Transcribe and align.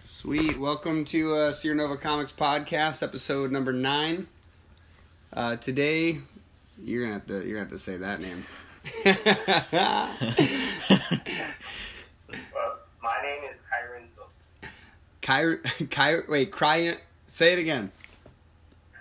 Sweet. 0.00 0.58
Welcome 0.58 1.04
to 1.06 1.34
uh, 1.34 1.52
Sierra 1.52 1.76
Nova 1.76 1.96
Comics 1.96 2.32
Podcast, 2.32 3.02
episode 3.02 3.50
number 3.50 3.72
nine. 3.72 4.26
Uh, 5.32 5.56
today, 5.56 6.18
you're 6.82 7.02
gonna 7.04 7.14
have 7.14 7.26
to 7.26 7.34
you're 7.46 7.58
gonna 7.58 7.60
have 7.60 7.70
to 7.70 7.78
say 7.78 7.96
that 7.98 8.20
name. 8.20 8.44
Well, 12.52 12.78
my 13.02 13.20
name 13.22 13.42
is 13.50 13.58
Kyron 13.70 14.08
Silva. 14.12 14.72
Kyr, 15.22 15.60
Kyr, 15.90 16.24
wait, 16.28 16.50
Cryan, 16.50 16.96
say 17.26 17.52
it 17.52 17.58
again. 17.58 17.90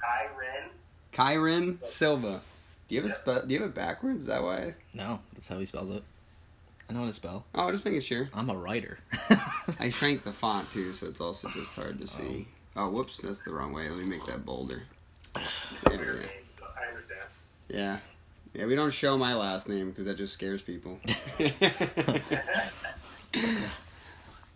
Kyron. 0.01 0.69
Kyron 1.13 1.83
Silva. 1.83 2.41
Do 2.87 2.95
you 2.95 3.01
have 3.01 3.11
a 3.11 3.13
spe- 3.13 3.47
Do 3.47 3.53
you 3.53 3.61
have 3.61 3.69
it 3.69 3.75
backwards? 3.75 4.19
Is 4.21 4.25
that 4.27 4.43
why? 4.43 4.75
No, 4.93 5.19
that's 5.33 5.47
how 5.47 5.57
he 5.57 5.65
spells 5.65 5.89
it. 5.89 6.03
I 6.89 6.93
know 6.93 7.01
how 7.01 7.07
to 7.07 7.13
spell. 7.13 7.45
Oh, 7.55 7.71
just 7.71 7.85
making 7.85 8.01
sure. 8.01 8.29
I'm 8.33 8.49
a 8.49 8.55
writer. 8.55 8.99
I 9.79 9.89
shrank 9.89 10.23
the 10.23 10.31
font 10.31 10.69
too, 10.71 10.93
so 10.93 11.07
it's 11.07 11.21
also 11.21 11.49
just 11.49 11.73
hard 11.75 11.99
to 12.01 12.07
see. 12.07 12.47
Oh, 12.75 12.89
whoops, 12.89 13.17
that's 13.19 13.39
the 13.45 13.53
wrong 13.53 13.71
way. 13.73 13.87
Let 13.89 13.97
me 13.97 14.05
make 14.05 14.25
that 14.25 14.45
bolder. 14.45 14.83
There 15.85 15.97
we 15.99 16.05
Your 16.05 16.13
go. 16.15 16.19
name, 16.21 16.29
so 16.59 16.65
I 16.79 16.89
understand. 16.89 17.25
Yeah. 17.67 17.97
Yeah, 18.53 18.65
we 18.67 18.75
don't 18.75 18.93
show 18.93 19.17
my 19.17 19.33
last 19.33 19.67
name 19.67 19.89
because 19.89 20.05
that 20.05 20.15
just 20.17 20.33
scares 20.33 20.61
people. 20.61 20.99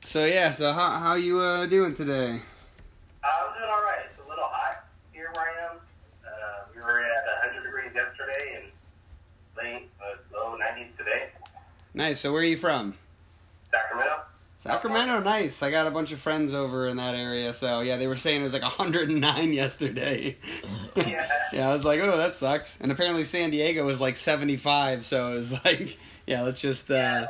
so 0.01 0.25
yeah, 0.25 0.51
so 0.51 0.71
how 0.73 0.91
how 0.99 1.15
you 1.15 1.39
uh, 1.39 1.65
doing 1.65 1.93
today? 1.95 2.29
I'm 3.23 3.53
doing 3.57 3.69
all 3.69 3.81
right. 3.83 4.05
It's 4.09 4.19
a 4.23 4.29
little 4.29 4.45
hot 4.45 4.85
here 5.11 5.31
where 5.33 5.45
I 5.45 5.71
am. 5.71 5.77
Uh, 6.23 6.29
we 6.75 6.81
were 6.81 7.01
at 7.01 7.25
100 7.43 7.63
degrees 7.63 7.95
yesterday 7.95 8.61
and 8.61 8.71
late, 9.57 9.89
uh, 9.99 10.15
low 10.31 10.57
90s 10.57 10.95
today. 10.95 11.29
Nice. 11.97 12.19
So 12.19 12.31
where 12.31 12.41
are 12.41 12.45
you 12.45 12.57
from? 12.57 12.93
Sacramento. 13.71 14.21
Sacramento. 14.57 15.19
Nice. 15.21 15.63
I 15.63 15.71
got 15.71 15.87
a 15.87 15.91
bunch 15.91 16.11
of 16.11 16.19
friends 16.19 16.53
over 16.53 16.87
in 16.87 16.97
that 16.97 17.15
area. 17.15 17.53
So 17.53 17.81
yeah, 17.81 17.97
they 17.97 18.05
were 18.05 18.15
saying 18.15 18.41
it 18.41 18.43
was 18.43 18.53
like 18.53 18.61
109 18.61 19.53
yesterday. 19.53 20.37
Yeah. 20.95 21.27
yeah, 21.53 21.69
I 21.69 21.73
was 21.73 21.85
like, 21.85 21.99
oh, 21.99 22.17
that 22.17 22.33
sucks. 22.33 22.81
And 22.81 22.91
apparently 22.91 23.23
San 23.23 23.51
Diego 23.51 23.85
was 23.85 24.01
like 24.01 24.17
75. 24.17 25.05
So 25.05 25.31
it 25.31 25.35
was 25.35 25.51
like, 25.65 25.95
yeah, 26.25 26.41
let's 26.41 26.59
just 26.59 26.89
uh, 26.89 27.27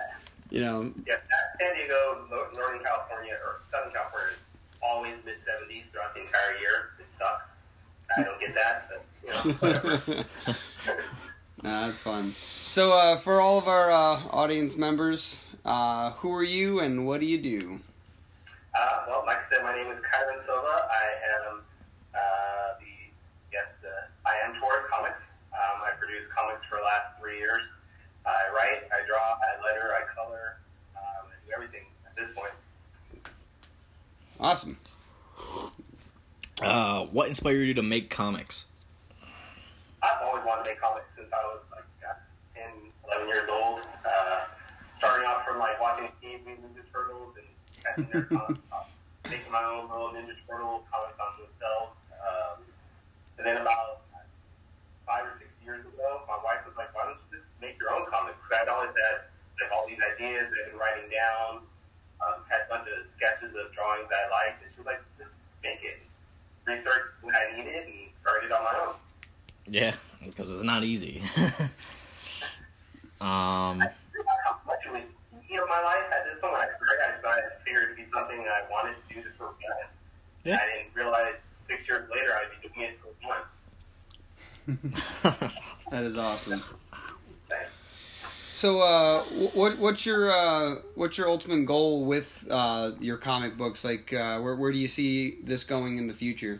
you 0.50 0.62
know, 0.62 0.92
Yeah, 1.06 1.16
San 1.60 1.76
Diego, 1.76 2.26
Northern 2.30 2.80
California, 2.82 3.38
or 3.46 3.60
Southern 3.70 3.92
California 3.92 4.32
is 4.32 4.78
always 4.82 5.26
mid 5.26 5.36
70s 5.36 5.92
throughout 5.92 6.14
the 6.14 6.22
entire 6.22 6.58
year. 6.60 6.92
It 7.00 7.10
sucks. 7.10 7.58
I 8.18 8.24
don't 8.24 8.40
get 8.40 8.56
that, 8.56 8.90
but, 8.90 9.04
you 9.22 9.52
know, 9.52 9.58
whatever. 9.58 10.26
Nah, 11.64 11.88
that's 11.88 12.00
fun. 12.00 12.34
So, 12.68 12.94
uh, 12.94 13.18
for 13.18 13.42
all 13.42 13.58
of 13.58 13.68
our 13.68 13.90
uh, 13.90 14.22
audience 14.30 14.78
members, 14.78 15.48
uh, 15.66 16.12
who 16.12 16.32
are 16.34 16.44
you 16.44 16.80
and 16.80 17.08
what 17.08 17.20
do 17.20 17.26
you 17.26 17.40
do? 17.40 17.80
Uh, 18.78 19.06
well, 19.08 19.24
like 19.26 19.38
I 19.38 19.44
said, 19.50 19.64
my 19.64 19.76
name 19.76 19.92
is 19.92 20.00
Kyron 20.00 20.40
Silva. 20.46 20.88
I 20.92 21.50
am 21.50 21.62
uh, 22.14 22.80
the 22.80 23.12
yes, 23.52 23.74
the 23.82 23.90
I 24.26 24.36
am 24.48 24.54
Taurus 24.60 24.84
Comics. 24.92 25.22
Um, 25.52 25.82
I 25.82 25.98
produce 25.98 26.26
comics 26.28 26.64
for 26.66 26.78
the 26.78 26.84
last 26.84 27.20
three 27.20 27.40
years. 27.40 27.62
I 28.26 28.54
write, 28.54 28.84
I 28.92 29.06
draw, 29.08 29.18
I 29.18 29.64
letter, 29.64 29.94
I 29.96 30.04
color, 30.14 30.58
um, 30.96 31.32
I 31.32 31.48
do 31.48 31.54
everything 31.56 31.86
at 32.06 32.16
this 32.16 32.28
point. 32.36 32.52
Awesome. 34.40 34.78
Uh, 36.62 37.06
what 37.06 37.30
inspired 37.30 37.64
you 37.64 37.74
to 37.74 37.82
make 37.82 38.10
comics? 38.12 38.66
I've 40.04 40.22
always 40.24 40.46
wanted 40.46 40.66
to 40.66 40.70
make 40.72 40.82
comics 40.82 41.16
since 41.28 41.36
I 41.36 41.44
was 41.52 41.68
like 41.76 41.84
uh, 42.08 42.16
10, 42.56 42.72
11 43.04 43.28
years 43.28 43.52
old. 43.52 43.84
Uh, 44.08 44.48
starting 44.96 45.28
off 45.28 45.44
from 45.44 45.60
like 45.60 45.76
watching 45.84 46.08
Teenage 46.24 46.48
Mutant 46.48 46.72
Ninja 46.72 46.88
Turtles 46.88 47.36
and 47.36 47.48
catching 47.84 48.08
their 48.16 48.24
comics, 48.32 48.64
making 49.28 49.52
my 49.52 49.60
own 49.68 49.92
little 49.92 50.16
Ninja 50.16 50.40
Turtle 50.48 50.88
comics 50.88 51.20
on 51.20 51.36
themselves. 51.44 52.00
Um, 52.16 52.64
and 53.36 53.44
then 53.44 53.60
about 53.60 54.08
five 55.04 55.28
or 55.28 55.36
six 55.36 55.52
years 55.68 55.84
ago, 55.84 56.24
my 56.32 56.40
wife 56.48 56.64
was 56.64 56.80
like, 56.80 56.96
"Why 56.96 57.12
don't 57.12 57.20
you 57.28 57.44
just 57.44 57.52
make 57.60 57.76
your 57.76 57.92
own 57.92 58.08
comics?" 58.08 58.40
'Cause 58.48 58.64
I'd 58.64 58.72
always 58.72 58.96
had 58.96 59.28
like 59.60 59.72
all 59.76 59.84
these 59.84 60.00
ideas 60.00 60.48
that 60.48 60.56
I'd 60.64 60.72
been 60.72 60.80
writing 60.80 61.12
down, 61.12 61.68
um, 62.24 62.40
had 62.48 62.64
a 62.64 62.68
bunch 62.72 62.88
of 62.88 63.04
sketches 63.04 63.52
of 63.60 63.76
drawings 63.76 64.08
I 64.08 64.24
liked, 64.32 64.64
and 64.64 64.72
she 64.72 64.80
was 64.80 64.88
like, 64.88 65.04
"Just 65.20 65.36
make 65.60 65.84
it." 65.84 66.00
Researched 66.64 67.20
what 67.20 67.36
I 67.36 67.52
needed 67.52 67.84
and 67.84 68.08
started 68.24 68.52
on 68.56 68.64
my 68.64 68.76
own. 68.88 68.96
Yeah, 69.68 69.96
because 70.38 70.54
it's 70.54 70.64
not 70.64 70.84
easy. 70.84 71.22
um, 73.20 73.82
I 73.82 73.90
how 74.46 74.60
much 74.68 74.86
it 74.86 74.92
would 74.92 75.02
heal 75.48 75.66
my 75.68 75.82
life 75.82 76.06
at 76.12 76.26
this 76.30 76.40
point 76.40 76.54
when 76.54 76.62
I 76.62 76.70
started. 76.70 77.02
I 77.10 77.16
decided 77.16 77.44
I 77.46 77.64
figured 77.64 77.84
it'd 77.86 77.98
be 77.98 78.04
something 78.06 78.38
that 78.44 78.52
I 78.52 78.62
wanted 78.70 78.96
to 78.96 79.14
do 79.14 79.24
just 79.24 79.38
for 79.38 79.48
fun. 79.48 79.56
Yeah. 80.44 80.60
I 80.62 80.84
didn't 80.84 80.94
realize 80.94 81.40
six 81.42 81.88
years 81.88 82.08
later 82.12 82.34
I'd 82.36 82.62
be 82.62 82.70
doing 82.70 82.92
it 82.92 83.00
for 83.02 83.10
fun. 83.26 83.42
That 85.90 86.04
is 86.04 86.18
awesome. 86.18 86.62
So, 88.52 88.82
uh, 88.82 89.22
what 89.54 89.78
what's 89.78 90.06
your 90.06 90.32
uh, 90.32 90.82
what's 90.96 91.18
your 91.18 91.30
ultimate 91.30 91.66
goal 91.66 92.04
with 92.06 92.46
uh, 92.50 92.92
your 93.00 93.18
comic 93.18 93.56
books? 93.56 93.86
Like, 93.86 94.12
uh, 94.12 94.40
where 94.40 94.56
where 94.56 94.72
do 94.72 94.80
you 94.80 94.88
see 94.88 95.38
this 95.44 95.64
going 95.64 95.98
in 95.98 96.08
the 96.08 96.14
future? 96.14 96.60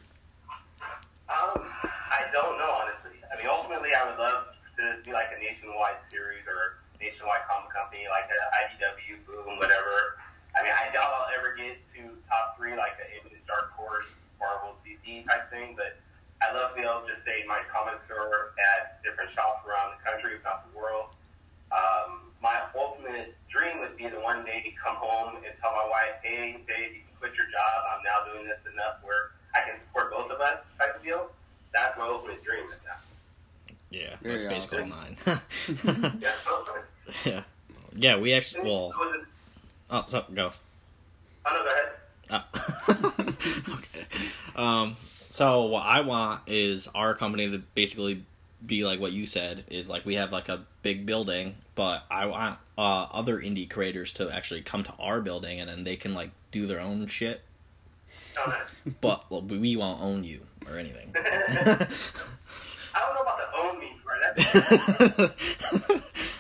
Um, 1.28 1.66
I 1.90 2.30
don't 2.32 2.58
know 2.58 2.70
honestly. 2.70 3.18
I 3.28 3.36
mean, 3.42 3.50
ultimately, 3.50 3.90
I 3.98 4.06
would 4.06 4.18
love 4.18 4.54
to 4.78 4.82
just 4.94 5.06
be 5.06 5.12
like 5.12 5.34
a 5.34 5.40
nationwide 5.42 5.98
series 6.10 6.46
or 6.46 6.82
nationwide 7.02 7.46
comic 7.50 7.74
company, 7.74 8.06
like 8.10 8.30
a 8.30 8.42
IDW, 8.66 9.22
Boom, 9.26 9.58
whatever. 9.58 10.22
I 10.58 10.62
mean, 10.62 10.74
I 10.74 10.90
doubt 10.94 11.14
I'll 11.14 11.34
ever 11.34 11.54
get 11.54 11.82
to 11.98 12.14
top 12.30 12.58
three 12.58 12.78
like 12.78 12.98
the 12.98 13.06
Image, 13.20 13.42
Dark 13.46 13.74
Horse, 13.74 14.10
Marvel, 15.26 15.30
type 15.30 15.50
thing, 15.52 15.74
but 15.76 15.98
I'd 16.42 16.54
love 16.54 16.72
to 16.72 16.76
be 16.76 16.84
able 16.86 17.02
to 17.02 17.08
just 17.10 17.26
say 17.26 17.44
my 17.48 17.60
comic 17.72 18.00
store 18.00 18.54
at 18.60 19.02
different 19.04 19.32
shops 19.32 19.66
around 19.66 19.98
the 19.98 20.02
country, 20.06 20.36
if 20.36 20.44
not 20.44 20.70
the 20.70 20.78
world. 20.78 21.16
Um, 21.72 22.30
my 22.42 22.62
ultimate 22.78 23.36
dream 23.50 23.80
would 23.80 23.98
be 23.98 24.04
to 24.10 24.20
one 24.22 24.46
day 24.46 24.62
to 24.62 24.72
come 24.78 24.96
home 24.96 25.36
and 25.38 25.54
tell 25.60 25.72
my 25.74 25.88
wife, 25.90 26.22
hey, 26.22 26.62
babe, 26.68 26.94
you 26.94 27.02
can 27.02 27.16
quit 27.20 27.34
your 27.36 27.48
job. 27.48 27.78
I'm 27.90 28.04
now 28.04 28.32
doing 28.32 28.46
this 28.48 28.66
enough 28.72 29.02
where 29.02 29.32
I 29.56 29.68
can 29.68 29.78
support 29.78 30.12
both 30.12 30.30
of 30.32 30.40
us 30.40 30.72
type 30.78 30.96
of 30.96 31.04
deal. 31.04 31.30
That's 31.74 31.98
my 31.98 32.06
ultimate 32.08 32.44
dream 32.44 32.66
right 32.70 32.80
now. 32.86 33.02
yeah, 33.90 34.16
Very 34.22 34.38
that's 34.38 34.46
basically 34.46 34.90
awesome. 34.92 35.18
mine. 35.26 36.22
Yeah, 36.22 36.34
yeah, 37.26 37.44
yeah. 37.96 38.18
We 38.18 38.34
actually 38.34 38.64
well. 38.64 38.94
Oh, 39.90 40.04
so 40.08 40.24
go. 40.34 40.52
Oh, 41.46 41.54
no, 41.54 41.64
go 41.64 41.70
ahead. 41.72 41.92
Oh. 42.30 43.74
okay. 43.78 44.06
Um, 44.58 44.96
so 45.30 45.66
what 45.66 45.84
I 45.86 46.02
want 46.02 46.42
is 46.48 46.88
our 46.96 47.14
company 47.14 47.50
to 47.52 47.60
basically 47.76 48.26
be 48.66 48.84
like 48.84 49.00
what 49.00 49.12
you 49.12 49.26
said 49.26 49.64
is 49.70 49.90
like 49.90 50.06
we 50.06 50.16
have 50.16 50.32
like 50.32 50.50
a 50.50 50.66
big 50.82 51.06
building, 51.06 51.56
but 51.76 52.04
I 52.10 52.26
want 52.26 52.60
uh, 52.78 53.08
other 53.12 53.38
indie 53.38 53.70
creators 53.70 54.12
to 54.14 54.30
actually 54.34 54.62
come 54.62 54.84
to 54.84 54.94
our 55.00 55.22
building 55.22 55.60
and 55.60 55.70
then 55.70 55.84
they 55.84 55.96
can 55.96 56.14
like 56.14 56.32
do 56.52 56.66
their 56.66 56.80
own 56.80 57.06
shit, 57.08 57.42
Oh, 58.40 58.66
but 59.02 59.30
well, 59.30 59.42
we 59.42 59.76
won't 59.76 60.02
own 60.02 60.24
you 60.24 60.42
or 60.68 60.78
anything. 60.78 61.12
I 61.16 61.88
don't 62.96 63.14
know 63.16 63.22
about 63.22 63.38
the 63.38 63.48
own 63.58 63.80
me 63.80 63.96
part. 64.04 65.32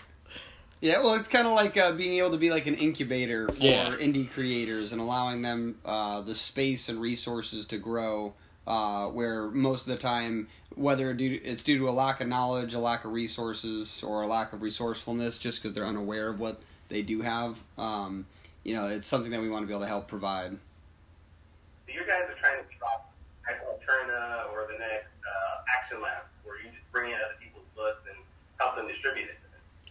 That's 0.82 0.94
Yeah, 0.94 1.04
well, 1.04 1.16
it's 1.16 1.28
kind 1.28 1.48
of 1.48 1.54
like 1.54 1.76
uh, 1.78 1.92
being 1.94 2.18
able 2.20 2.32
to 2.32 2.38
be 2.38 2.50
like 2.50 2.68
an 2.68 2.76
incubator 2.76 3.50
for 3.50 3.64
Yeah. 3.64 3.96
indie 3.98 4.30
creators 4.30 4.92
and 4.92 5.02
allowing 5.02 5.42
them 5.42 5.80
uh, 5.86 6.22
the 6.22 6.36
space 6.36 6.90
and 6.90 7.02
resources 7.02 7.66
to 7.68 7.78
grow. 7.78 8.34
Uh, 8.68 9.08
where 9.08 9.48
most 9.48 9.88
of 9.88 9.94
the 9.94 9.98
time, 9.98 10.50
whether 10.76 11.16
it's 11.18 11.64
due 11.64 11.78
to 11.78 11.88
a 11.88 11.92
lack 11.92 12.20
of 12.20 12.28
knowledge, 12.28 12.74
a 12.74 12.80
lack 12.80 13.06
of 13.06 13.14
resources, 13.14 14.04
or 14.04 14.24
a 14.24 14.28
lack 14.28 14.52
of 14.52 14.62
resourcefulness, 14.62 15.38
just 15.38 15.64
because 15.64 15.74
they're 15.74 15.86
unaware 15.86 16.28
of 16.28 16.42
what 16.42 16.60
they 16.90 17.02
do 17.02 17.22
have, 17.22 17.64
um, 17.78 18.26
you 18.66 18.76
know, 18.76 18.88
it's 18.88 19.08
something 19.08 19.32
that 19.32 19.40
we 19.40 19.50
want 19.50 19.64
to 19.64 19.68
be 19.68 19.72
able 19.74 19.84
to 19.84 19.88
help 19.88 20.10
provide. 20.10 20.52
So 20.52 21.94
you 21.94 22.02
guys 22.06 22.30
are 22.30 22.36
trying 22.36 22.62
to 22.62 22.78
drop 22.78 23.10
Ex 23.50 23.62
Alterna 23.64 24.52
or 24.52 24.68
the 24.70 24.78
next 24.78 25.12
uh, 25.24 25.64
Action 25.80 26.02
Labs, 26.02 26.34
where 26.44 26.58
you 26.58 26.68
just 26.68 26.92
bring 26.92 27.12
in 27.14 27.16
other 27.16 27.40
people's 27.42 27.64
books 27.74 28.04
and 28.06 28.18
help 28.60 28.76
them 28.76 28.90
distribute 28.90 29.30
it. 29.30 29.37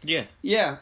Yeah, 0.06 0.24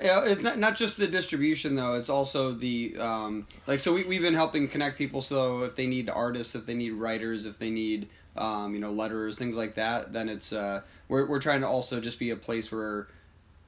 Yeah, 0.00 0.24
it's 0.24 0.42
not, 0.42 0.58
not 0.58 0.76
just 0.76 0.96
the 0.96 1.06
distribution 1.06 1.74
though. 1.74 1.94
It's 1.94 2.08
also 2.08 2.52
the 2.52 2.96
um, 2.98 3.46
like. 3.66 3.80
So 3.80 3.92
we 3.94 4.04
we've 4.04 4.22
been 4.22 4.34
helping 4.34 4.68
connect 4.68 4.98
people. 4.98 5.20
So 5.20 5.62
if 5.62 5.76
they 5.76 5.86
need 5.86 6.10
artists, 6.10 6.54
if 6.54 6.66
they 6.66 6.74
need 6.74 6.92
writers, 6.92 7.46
if 7.46 7.58
they 7.58 7.70
need 7.70 8.08
um, 8.36 8.74
you 8.74 8.80
know 8.80 8.92
letters, 8.92 9.38
things 9.38 9.56
like 9.56 9.74
that, 9.76 10.12
then 10.12 10.28
it's 10.28 10.52
uh, 10.52 10.82
we're 11.08 11.26
we're 11.26 11.40
trying 11.40 11.62
to 11.62 11.68
also 11.68 12.00
just 12.00 12.18
be 12.18 12.30
a 12.30 12.36
place 12.36 12.70
where 12.70 13.08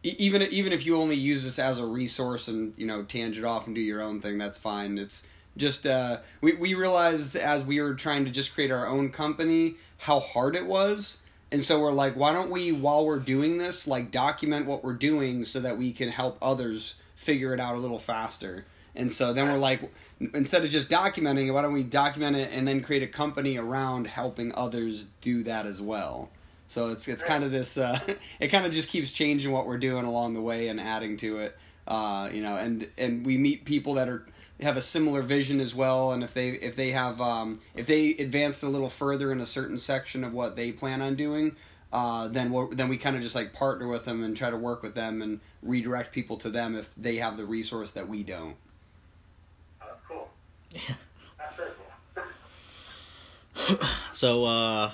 even 0.03 0.43
even 0.43 0.73
if 0.73 0.87
you 0.87 0.97
only 0.97 1.17
use 1.17 1.45
this 1.45 1.59
as 1.59 1.79
a 1.79 1.87
resource 1.87 2.49
and 2.49 2.75
you 2.77 2.87
know 2.87 3.03
tangent 3.03 3.47
off 3.47 3.67
and 3.67 3.75
do 3.75 3.81
your 3.81 4.03
own 4.03 4.21
thing, 4.21 4.39
that's 4.39 4.59
fine. 4.59 4.99
It's 4.99 5.27
just 5.57 5.87
uh, 5.87 6.19
we 6.41 6.55
we 6.55 6.75
realized 6.75 7.37
as 7.37 7.65
we 7.65 7.81
were 7.81 7.95
trying 7.95 8.25
to 8.25 8.31
just 8.31 8.55
create 8.55 8.71
our 8.71 8.87
own 8.87 9.11
company 9.11 9.77
how 9.99 10.21
hard 10.21 10.57
it 10.57 10.67
was. 10.67 11.19
And 11.53 11.63
so 11.63 11.81
we're 11.81 11.93
like, 11.93 12.17
why 12.17 12.33
don't 12.33 12.51
we, 12.51 12.73
while 12.73 13.05
we're 13.05 13.19
doing 13.19 13.57
this, 13.59 13.87
like 13.87 14.11
document 14.11 14.67
what 14.67 14.83
we're 14.83 14.95
doing 14.95 15.45
so 15.45 15.61
that 15.61 15.79
we 15.79 15.93
can 15.93 16.09
help 16.09 16.39
others 16.43 16.97
figure 17.15 17.55
it 17.55 17.61
out 17.61 17.77
a 17.77 17.79
little 17.79 17.99
faster. 17.99 18.65
And 18.97 19.13
so 19.13 19.33
then 19.33 19.49
we're 19.49 19.59
like, 19.59 19.93
instead 20.35 20.65
of 20.65 20.71
just 20.71 20.89
documenting 20.89 21.47
it, 21.47 21.51
why 21.53 21.63
don't 21.63 21.73
we 21.73 21.83
document 21.83 22.37
it 22.37 22.51
and 22.53 22.67
then 22.67 22.83
create 22.83 23.03
a 23.03 23.07
company 23.07 23.59
around 23.59 24.07
helping 24.07 24.55
others 24.55 25.07
do 25.21 25.43
that 25.45 25.67
as 25.67 25.81
well? 25.81 26.31
So 26.67 26.89
it's 26.89 27.07
it's 27.07 27.23
kind 27.23 27.45
of 27.45 27.53
this. 27.53 27.79
Uh, 27.79 27.99
it 28.41 28.49
kind 28.49 28.67
of 28.67 28.73
just 28.73 28.89
keeps 28.89 29.13
changing 29.13 29.53
what 29.53 29.67
we're 29.67 29.79
doing 29.79 30.05
along 30.05 30.35
the 30.35 30.41
way 30.41 30.69
and 30.69 30.81
adding 30.81 31.17
to 31.19 31.39
it. 31.39 31.57
Uh, 31.87 32.29
you 32.33 32.43
know, 32.43 32.57
and 32.57 32.89
and 32.99 33.25
we 33.25 33.39
meet 33.39 33.65
people 33.65 33.95
that 33.95 34.09
are 34.09 34.27
have 34.61 34.77
a 34.77 34.83
similar 34.83 35.23
vision 35.23 35.61
as 35.61 35.75
well. 35.75 36.13
And 36.13 36.23
if 36.23 36.35
they 36.35 36.51
if 36.51 36.77
they 36.77 36.91
have 36.91 37.21
um, 37.21 37.61
if 37.75 37.87
they 37.87 38.11
advanced 38.11 38.63
a 38.63 38.69
little 38.69 38.89
further 38.89 39.33
in 39.33 39.41
a 39.41 39.47
certain 39.47 39.79
section 39.79 40.25
of 40.25 40.33
what 40.33 40.57
they 40.57 40.73
plan 40.73 41.03
on 41.03 41.15
doing, 41.15 41.57
uh, 41.93 42.29
then 42.29 42.53
we 42.53 42.75
then 42.75 42.89
we 42.89 42.97
kind 42.97 43.17
of 43.17 43.23
just 43.23 43.35
like 43.35 43.53
partner 43.53 43.89
with 43.89 44.05
them 44.05 44.23
and 44.23 44.37
try 44.37 44.51
to 44.51 44.57
work 44.57 44.83
with 44.83 44.95
them 44.95 45.23
and 45.23 45.41
redirect 45.63 46.13
people 46.13 46.37
to 46.39 46.51
them 46.51 46.77
if 46.77 46.95
they 46.97 47.17
have 47.17 47.37
the 47.37 47.45
resource 47.45 47.93
that 47.93 48.09
we 48.09 48.23
don't. 48.23 48.57
Oh, 49.83 49.87
that's 49.87 50.01
cool. 50.09 50.29
That's 51.39 51.57
very 51.57 51.71
cool. 52.15 52.25
So, 54.13 54.47
uh, 54.47 54.93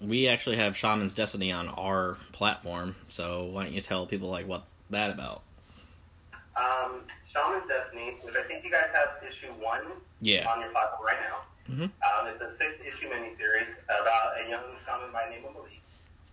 we 0.00 0.28
actually 0.28 0.56
have 0.56 0.76
Shaman's 0.76 1.14
Destiny 1.14 1.50
on 1.50 1.66
our 1.68 2.16
platform. 2.30 2.94
So, 3.08 3.44
why 3.50 3.64
don't 3.64 3.72
you 3.72 3.80
tell 3.80 4.06
people 4.06 4.28
like 4.28 4.46
what's 4.46 4.76
that 4.90 5.10
about? 5.10 5.42
Um, 6.56 7.00
Shaman's 7.36 7.66
Destiny, 7.68 8.16
which 8.24 8.32
I 8.34 8.48
think 8.48 8.64
you 8.64 8.70
guys 8.72 8.88
have 8.96 9.20
issue 9.20 9.52
one 9.60 9.84
Yeah. 10.20 10.48
on 10.50 10.60
your 10.64 10.70
platform 10.70 11.04
right 11.04 11.20
now. 11.20 11.44
Mhm. 11.68 11.92
Um, 12.00 12.26
it's 12.28 12.40
a 12.40 12.48
six 12.50 12.80
issue 12.80 13.10
miniseries 13.10 13.82
about 13.84 14.40
a 14.40 14.48
young 14.48 14.64
shaman 14.86 15.12
by 15.12 15.24
the 15.26 15.30
name 15.36 15.44
of 15.44 15.52
Malik, 15.52 15.82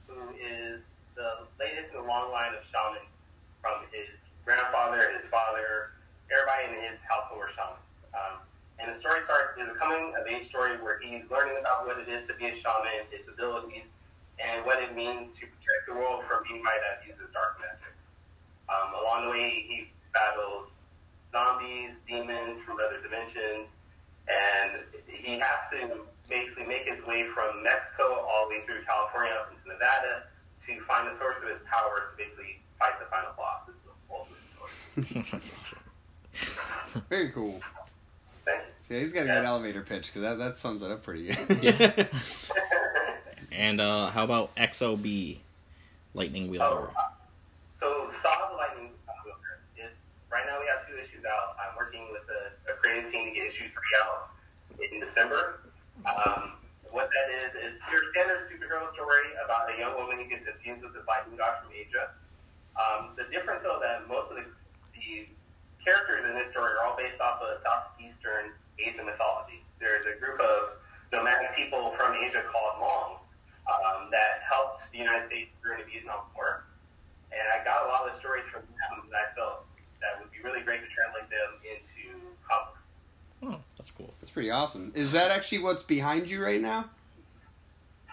who 0.08 0.34
is 0.40 0.88
the 1.16 1.46
latest 1.60 1.92
in 1.92 2.00
a 2.00 2.04
long 2.04 2.32
line 2.32 2.56
of 2.56 2.64
shamans 2.64 3.26
from 3.62 3.86
his 3.92 4.22
grandfather, 4.46 5.10
his 5.12 5.26
father, 5.28 5.92
everybody 6.32 6.74
in 6.74 6.90
his 6.90 7.00
household 7.02 7.40
were 7.42 7.50
shamans. 7.50 8.06
Um, 8.14 8.40
and 8.80 8.90
the 8.94 8.98
story 8.98 9.22
starts 9.24 9.60
is 9.60 9.68
a 9.70 9.76
coming 9.76 10.16
of 10.16 10.26
age 10.28 10.48
story 10.48 10.78
where 10.82 11.00
he's 11.00 11.30
learning 11.30 11.58
about 11.58 11.86
what 11.86 12.00
it 12.00 12.08
is 12.08 12.26
to 12.28 12.34
be 12.36 12.48
a 12.48 12.56
shaman, 12.56 13.08
its 13.12 13.28
abilities, 13.28 13.90
and 14.40 14.66
what 14.66 14.82
it 14.82 14.96
means 14.96 15.36
to 15.36 15.48
protect 15.48 15.86
the 15.88 15.94
world 15.96 16.24
from 16.26 16.46
anybody 16.50 16.80
that 16.80 17.06
uses 17.06 17.30
dark 17.34 17.60
magic. 17.60 17.94
Um, 18.70 18.94
along 18.94 19.26
the 19.26 19.32
way, 19.32 19.50
he 19.68 19.92
battles 20.14 20.73
zombies, 21.64 22.02
demons 22.08 22.62
from 22.62 22.78
other 22.80 23.02
dimensions, 23.02 23.76
and 24.28 24.84
he 25.08 25.40
has 25.40 25.70
to 25.72 26.02
basically 26.30 26.66
make 26.66 26.88
his 26.88 27.06
way 27.06 27.26
from 27.34 27.64
Mexico 27.64 28.04
all 28.04 28.48
the 28.48 28.56
way 28.56 28.66
through 28.66 28.84
California 28.86 29.34
up 29.34 29.52
into 29.52 29.68
Nevada 29.68 30.24
to 30.66 30.82
find 30.86 31.12
the 31.12 31.18
source 31.18 31.38
of 31.44 31.50
his 31.50 31.60
powers 31.70 32.10
to 32.12 32.18
basically 32.18 32.60
fight 32.80 33.00
the 33.00 33.06
final 33.06 33.32
boss. 33.38 33.68
Is 33.68 33.76
the 33.84 33.92
ultimate 34.14 34.44
story. 34.48 35.24
That's 35.32 35.52
awesome. 35.62 37.04
Very 37.10 37.30
cool. 37.32 37.60
Thank 38.46 38.62
See, 38.80 39.00
he's 39.00 39.14
got 39.14 39.24
a 39.24 39.30
good 39.30 39.46
elevator 39.46 39.82
pitch 39.82 40.08
because 40.08 40.22
that, 40.24 40.38
that 40.40 40.58
sums 40.58 40.82
it 40.82 40.92
up 40.92 41.04
pretty 41.04 41.28
good. 41.28 41.64
Yeah. 41.64 42.08
And 43.56 43.80
uh, 43.80 44.10
how 44.10 44.24
about 44.24 44.56
XOB, 44.56 45.38
Lightning 46.16 46.50
Wielder? 46.50 46.90
Oh, 46.90 46.92
so 47.78 48.10
Saw 48.10 48.50
the 48.50 48.58
Lightning 48.58 48.90
Wielder 49.24 49.62
is 49.78 49.96
right 50.32 50.42
now 50.50 50.58
we 50.58 50.66
have 50.66 50.90
two 50.90 50.98
issues 50.98 51.24
out. 51.24 51.54
I'm 51.62 51.78
working 51.78 52.10
with 52.12 52.26
a, 52.34 52.74
a 52.74 52.76
creative 52.82 53.12
team 53.12 53.30
to 53.30 53.34
in 54.92 55.00
December. 55.00 55.62
Um, 56.06 56.58
what 56.94 57.10
that 57.10 57.28
is 57.42 57.58
is 57.58 57.82
your 57.90 58.06
standard 58.14 58.46
superhero 58.46 58.86
story 58.94 59.34
about 59.42 59.70
a 59.74 59.78
young 59.78 59.98
woman 59.98 60.22
who 60.22 60.30
gets 60.30 60.46
infused 60.46 60.86
with 60.86 60.94
the 60.94 61.02
lightning 61.10 61.38
god 61.38 61.58
from 61.62 61.74
Asia. 61.74 62.14
Um, 62.78 63.18
the 63.18 63.26
difference 63.34 63.66
though 63.66 63.82
that 63.82 64.06
most 64.10 64.30
of 64.30 64.38
the, 64.38 64.46
the 64.94 65.26
characters 65.82 66.26
in 66.26 66.38
this 66.38 66.54
story 66.54 66.74
are 66.78 66.86
all 66.86 66.98
based 66.98 67.22
off 67.22 67.42
of 67.42 67.58
southeastern 67.62 68.54
Asian 68.78 69.06
mythology. 69.06 69.66
There's 69.82 70.06
a 70.06 70.18
group 70.18 70.38
of 70.42 70.78
nomadic 71.12 71.54
people 71.58 71.94
from 71.98 72.14
Asia 72.18 72.42
called 72.50 72.82
Hmong 72.82 73.22
um, 73.70 74.10
that 74.14 74.46
helped 74.46 74.86
the 74.92 74.98
United 74.98 75.26
States 75.26 75.50
during 75.62 75.82
the 75.82 75.88
Vietnam 75.90 76.30
War. 76.34 76.66
And 77.34 77.46
I 77.54 77.66
got 77.66 77.86
a 77.86 77.88
lot 77.90 78.06
of 78.06 78.14
the 78.14 78.18
stories 78.18 78.46
from 78.50 78.62
them 78.70 79.10
that 79.10 79.18
I 79.18 79.28
felt 79.34 79.66
that 80.02 80.22
would 80.22 80.30
be 80.30 80.42
really 80.46 80.62
great 80.62 80.82
to 80.82 80.90
translate 80.94 81.30
them 81.30 81.50
into 81.66 82.22
comics. 82.46 82.94
Oh, 83.42 83.58
that's 83.78 83.92
cool. 83.92 84.14
That's 84.22 84.23
pretty 84.34 84.50
awesome. 84.52 84.90
Is 84.96 85.12
that 85.14 85.32
actually 85.32 85.60
what's 85.60 85.84
behind 85.84 86.30
you 86.30 86.44
right 86.44 86.60
now? 86.62 86.90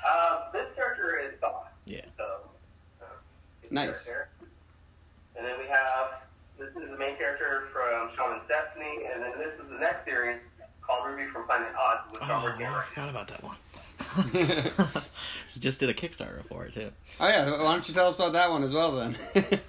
Uh, 0.06 0.50
this 0.52 0.72
character 0.75 1.19
is 1.19 1.38
Saw. 1.40 1.64
Yeah. 1.87 2.02
So, 2.17 2.25
uh, 3.02 3.05
Nice. 3.70 4.05
character. 4.05 4.28
And 5.37 5.46
then 5.46 5.58
we 5.58 5.67
have 5.67 6.20
this 6.58 6.69
is 6.82 6.90
the 6.90 6.96
main 6.99 7.17
character 7.17 7.69
from 7.72 8.11
Shaman's 8.14 8.46
Destiny, 8.46 9.06
and 9.12 9.22
then 9.22 9.32
this 9.38 9.58
is 9.58 9.70
the 9.70 9.78
next 9.78 10.05
series 10.05 10.43
called 10.82 11.06
Ruby 11.08 11.26
from 11.31 11.46
Planet 11.46 11.69
Oz, 11.75 12.05
which 12.12 12.20
I'm 12.22 12.31
Oh, 12.31 12.44
working 12.44 12.67
on 12.67 12.75
I 12.75 12.82
forgot 12.82 13.08
about 13.11 13.28
that 13.28 13.43
one. 13.43 13.56
he 15.55 15.61
just 15.61 15.81
did 15.81 15.88
a 15.88 15.94
Kickstarter 15.94 16.44
for 16.44 16.64
it 16.67 16.72
too. 16.75 16.90
Oh 17.20 17.28
yeah, 17.28 17.50
why 17.50 17.72
don't 17.72 17.87
you 17.88 17.94
tell 17.94 18.08
us 18.08 18.14
about 18.14 18.32
that 18.34 18.50
one 18.50 18.62
as 18.62 18.72
well 18.75 18.93
then? 18.93 19.14
Okay, 19.37 19.61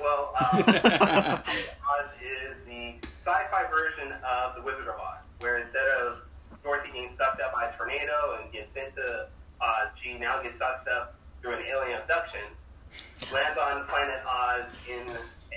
well, 0.00 0.34
um, 0.40 1.42
Oz 1.42 2.08
is 2.22 2.56
the 2.66 2.94
sci-fi 3.24 3.64
version 3.70 4.12
of 4.24 4.54
The 4.56 4.62
Wizard 4.62 4.88
of 4.88 4.94
Oz, 5.00 5.24
where 5.40 5.58
instead 5.58 5.86
of 6.00 6.18
Dorothy 6.62 6.88
getting 6.92 7.10
sucked 7.14 7.40
up 7.40 7.52
by 7.54 7.66
a 7.66 7.72
tornado 8.78 8.94
and 8.94 8.94
getting 8.94 8.94
sent 8.94 8.94
to 8.94 9.26
Oz, 9.60 9.90
she 10.00 10.18
now 10.18 10.42
gets 10.42 10.58
sucked 10.58 10.88
up 10.88 11.14
through 11.40 11.54
an 11.54 11.62
alien 11.66 12.00
abduction, 12.00 12.40
lands 13.32 13.58
on 13.58 13.84
planet 13.86 14.20
Oz, 14.26 14.64
in, 14.88 15.06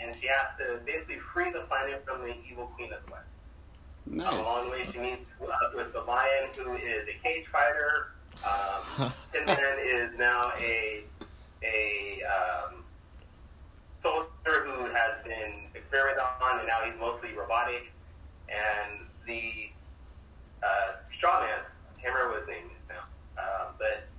and 0.01 0.15
she 0.15 0.27
has 0.27 0.57
to 0.57 0.79
basically 0.85 1.19
free 1.33 1.51
the 1.51 1.61
planet 1.61 2.03
from 2.05 2.21
the 2.21 2.35
evil 2.49 2.67
Queen 2.75 2.91
of 2.93 3.05
the 3.05 3.11
West. 3.11 3.27
Um, 4.07 4.39
along 4.39 4.65
the 4.65 4.71
way, 4.71 4.83
she 4.91 4.99
meets 4.99 5.29
up 5.41 5.75
with 5.75 5.93
the 5.93 6.01
lion, 6.01 6.49
who 6.57 6.75
is 6.75 7.07
a 7.07 7.23
cage 7.23 7.45
fighter. 7.51 8.11
Um, 8.43 9.13
Tin 9.31 9.45
Man 9.45 9.77
is 9.83 10.17
now 10.17 10.51
a 10.59 11.03
a 11.63 12.21
um, 12.25 12.83
soldier 14.01 14.65
who 14.65 14.85
has 14.85 15.23
been 15.23 15.67
experimented 15.75 16.23
on, 16.41 16.59
and 16.59 16.67
now 16.67 16.79
he's 16.83 16.99
mostly 16.99 17.33
robotic. 17.33 17.91
And 18.49 19.05
the 19.27 19.69
uh, 20.63 20.97
straw 21.15 21.41
man, 21.41 21.59
I 21.61 22.01
can't 22.01 22.13
remember 22.13 22.33
what 22.33 22.39
his 22.41 22.49
name 22.49 22.65
is 22.65 22.89
now, 22.89 23.05
um, 23.37 23.75
but 23.77 24.09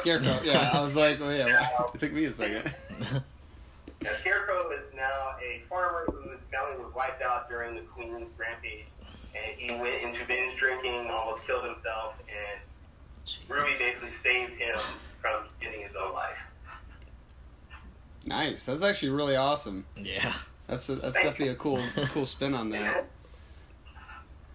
Scarecrow, 0.00 0.26
Scarecrow. 0.26 0.40
Scarecrow. 0.42 0.60
Yeah, 0.60 0.78
I 0.78 0.82
was 0.82 0.96
like, 0.96 1.20
oh 1.20 1.30
yeah. 1.30 1.68
It 1.94 2.00
took 2.00 2.12
me 2.12 2.24
a 2.24 2.30
second. 2.30 2.74
Now, 4.02 4.10
Scarecrow 4.18 4.70
is 4.72 4.86
now 4.94 5.36
a 5.42 5.62
farmer 5.68 6.06
whose 6.10 6.40
family 6.50 6.82
was 6.82 6.94
wiped 6.94 7.22
out 7.22 7.48
during 7.48 7.74
the 7.74 7.82
Queen's 7.82 8.30
rampage, 8.38 8.86
and 9.34 9.58
he 9.58 9.70
went 9.72 10.02
into 10.02 10.24
binge 10.26 10.58
drinking, 10.58 11.10
almost 11.10 11.46
killed 11.46 11.64
himself, 11.64 12.14
and 12.28 12.60
Ruby 13.48 13.72
basically 13.72 14.10
saved 14.10 14.52
him 14.58 14.76
from 15.20 15.44
getting 15.60 15.82
his 15.82 15.94
own 15.96 16.12
life. 16.12 16.38
Nice. 18.26 18.64
That's 18.64 18.82
actually 18.82 19.10
really 19.10 19.36
awesome. 19.36 19.84
Yeah. 19.96 20.32
That's 20.66 20.86
that's 20.86 21.16
definitely 21.16 21.48
a 21.48 21.54
cool 21.56 21.80
cool 22.12 22.26
spin 22.26 22.54
on 22.54 22.70
that. 22.70 23.06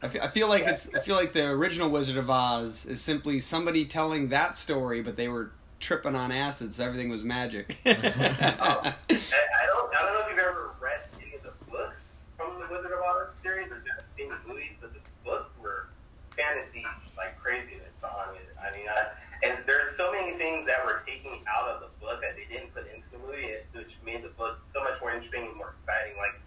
I 0.06 0.08
feel, 0.08 0.22
I 0.22 0.28
feel 0.28 0.50
like 0.50 0.64
it's 0.64 0.94
I 0.94 1.00
feel 1.00 1.16
like 1.16 1.34
the 1.34 1.48
original 1.48 1.90
Wizard 1.90 2.18
of 2.18 2.30
Oz 2.30 2.86
is 2.86 3.02
simply 3.02 3.40
somebody 3.40 3.86
telling 3.86 4.30
that 4.30 4.56
story, 4.56 5.02
but 5.02 5.18
they 5.18 5.28
were 5.28 5.52
tripping 5.80 6.16
on 6.16 6.32
acid, 6.32 6.74
so 6.74 6.86
everything 6.86 7.10
was 7.10 7.24
magic. 7.24 7.78
Oh. 7.86 8.82
I, 8.82 8.94
I 8.94 9.66
don't, 9.66 9.96
I 9.96 10.02
don't 10.02 10.14
know 10.14 10.22
if 10.22 10.30
you've 10.30 10.40
ever 10.40 10.72
read 10.80 11.02
any 11.22 11.36
of 11.36 11.44
the 11.44 11.54
books 11.70 12.06
from 12.38 12.60
the 12.60 12.68
Wizard 12.70 12.92
of 12.92 13.02
Oz 13.02 13.34
series 13.42 13.72
or 13.72 13.82
just 13.82 14.06
seen 14.16 14.30
the 14.30 14.38
movies, 14.48 14.78
but 14.80 14.94
the 14.94 15.00
books 15.24 15.50
were 15.62 15.90
fantasy 16.38 16.86
like 17.18 17.40
craziness 17.40 17.98
on 18.04 18.36
it. 18.36 18.50
I 18.62 18.76
mean, 18.78 18.88
I, 18.88 19.10
and 19.46 19.58
there's 19.66 19.98
so 19.98 20.12
many 20.12 20.38
things 20.38 20.68
that 20.68 20.86
were 20.86 21.02
taken 21.06 21.32
out 21.50 21.68
of 21.70 21.82
the 21.82 21.90
book 22.00 22.22
that 22.22 22.36
they 22.36 22.46
didn't 22.46 22.74
put 22.74 22.86
into 22.94 23.08
the 23.12 23.20
movie, 23.20 23.58
which 23.74 23.98
made 24.06 24.24
the 24.24 24.34
book 24.38 24.60
so 24.72 24.84
much 24.84 25.02
more 25.02 25.12
interesting 25.12 25.48
and 25.48 25.56
more 25.58 25.74
exciting. 25.82 26.18
Like 26.18 26.38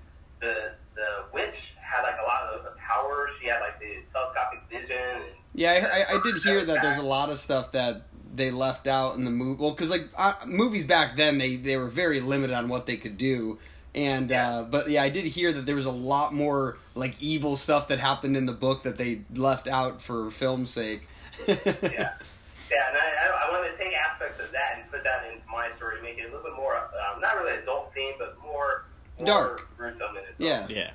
the 0.41 0.73
the 0.95 1.27
witch 1.33 1.75
had 1.81 2.03
like 2.03 2.19
a 2.21 2.27
lot 2.27 2.53
of 2.55 2.65
the 2.65 2.75
power. 2.79 3.31
She 3.41 3.49
had 3.49 3.61
like 3.61 3.79
the 3.81 4.03
telescopic 4.13 4.61
vision. 4.71 4.97
And, 4.99 5.25
Yeah, 5.59 5.73
I, 5.73 6.15
I, 6.15 6.19
I 6.19 6.23
did 6.23 6.37
hear 6.37 6.65
that 6.65 6.83
there's 6.83 6.99
a 6.99 7.03
lot 7.03 7.31
of 7.31 7.39
stuff 7.39 7.73
that 7.73 8.03
they 8.33 8.53
left 8.53 8.87
out 8.87 9.17
in 9.17 9.25
the 9.25 9.33
movie. 9.33 9.61
Well, 9.61 9.73
because 9.73 9.91
like 9.91 10.09
uh, 10.17 10.35
movies 10.47 10.85
back 10.85 11.17
then, 11.17 11.39
they 11.39 11.57
they 11.57 11.77
were 11.77 11.89
very 11.89 12.21
limited 12.21 12.55
on 12.55 12.69
what 12.69 12.87
they 12.87 12.97
could 12.97 13.19
do. 13.19 13.59
And 13.93 14.31
uh, 14.31 14.67
but 14.71 14.89
yeah, 14.89 15.03
I 15.03 15.09
did 15.09 15.25
hear 15.25 15.53
that 15.53 15.67
there 15.67 15.75
was 15.75 15.85
a 15.85 15.91
lot 15.91 16.33
more 16.33 16.79
like 16.95 17.21
evil 17.21 17.57
stuff 17.57 17.89
that 17.89 17.99
happened 17.99 18.37
in 18.37 18.47
the 18.47 18.53
book 18.53 18.85
that 18.85 18.99
they 18.99 19.23
left 19.35 19.67
out 19.67 20.01
for 20.01 20.31
film's 20.31 20.71
sake. 20.71 21.09
yeah. 21.49 21.57
Yeah, 21.59 22.87
and 22.91 22.97
I, 22.97 23.27
I, 23.27 23.49
I 23.49 23.51
wanted 23.51 23.73
to 23.73 23.79
take 23.79 23.95
aspects 23.95 24.39
of 24.41 24.53
that 24.53 24.77
and 24.77 24.89
put 24.93 25.03
that 25.03 25.27
into 25.27 25.45
my 25.51 25.73
story 25.77 25.97
to 25.97 26.03
make 26.05 26.19
it 26.19 26.23
a 26.23 26.25
little 26.27 26.43
bit 26.43 26.55
more, 26.55 26.77
um, 26.77 27.21
not 27.21 27.35
really 27.37 27.57
adult 27.57 27.93
theme, 27.95 28.13
but 28.19 28.37
more, 28.43 28.85
more 29.19 29.27
Dark. 29.27 29.77
gruesome 29.77 30.17
in 30.19 30.23
its 30.23 30.39
Yeah. 30.39 30.67
Yeah. 30.69 30.91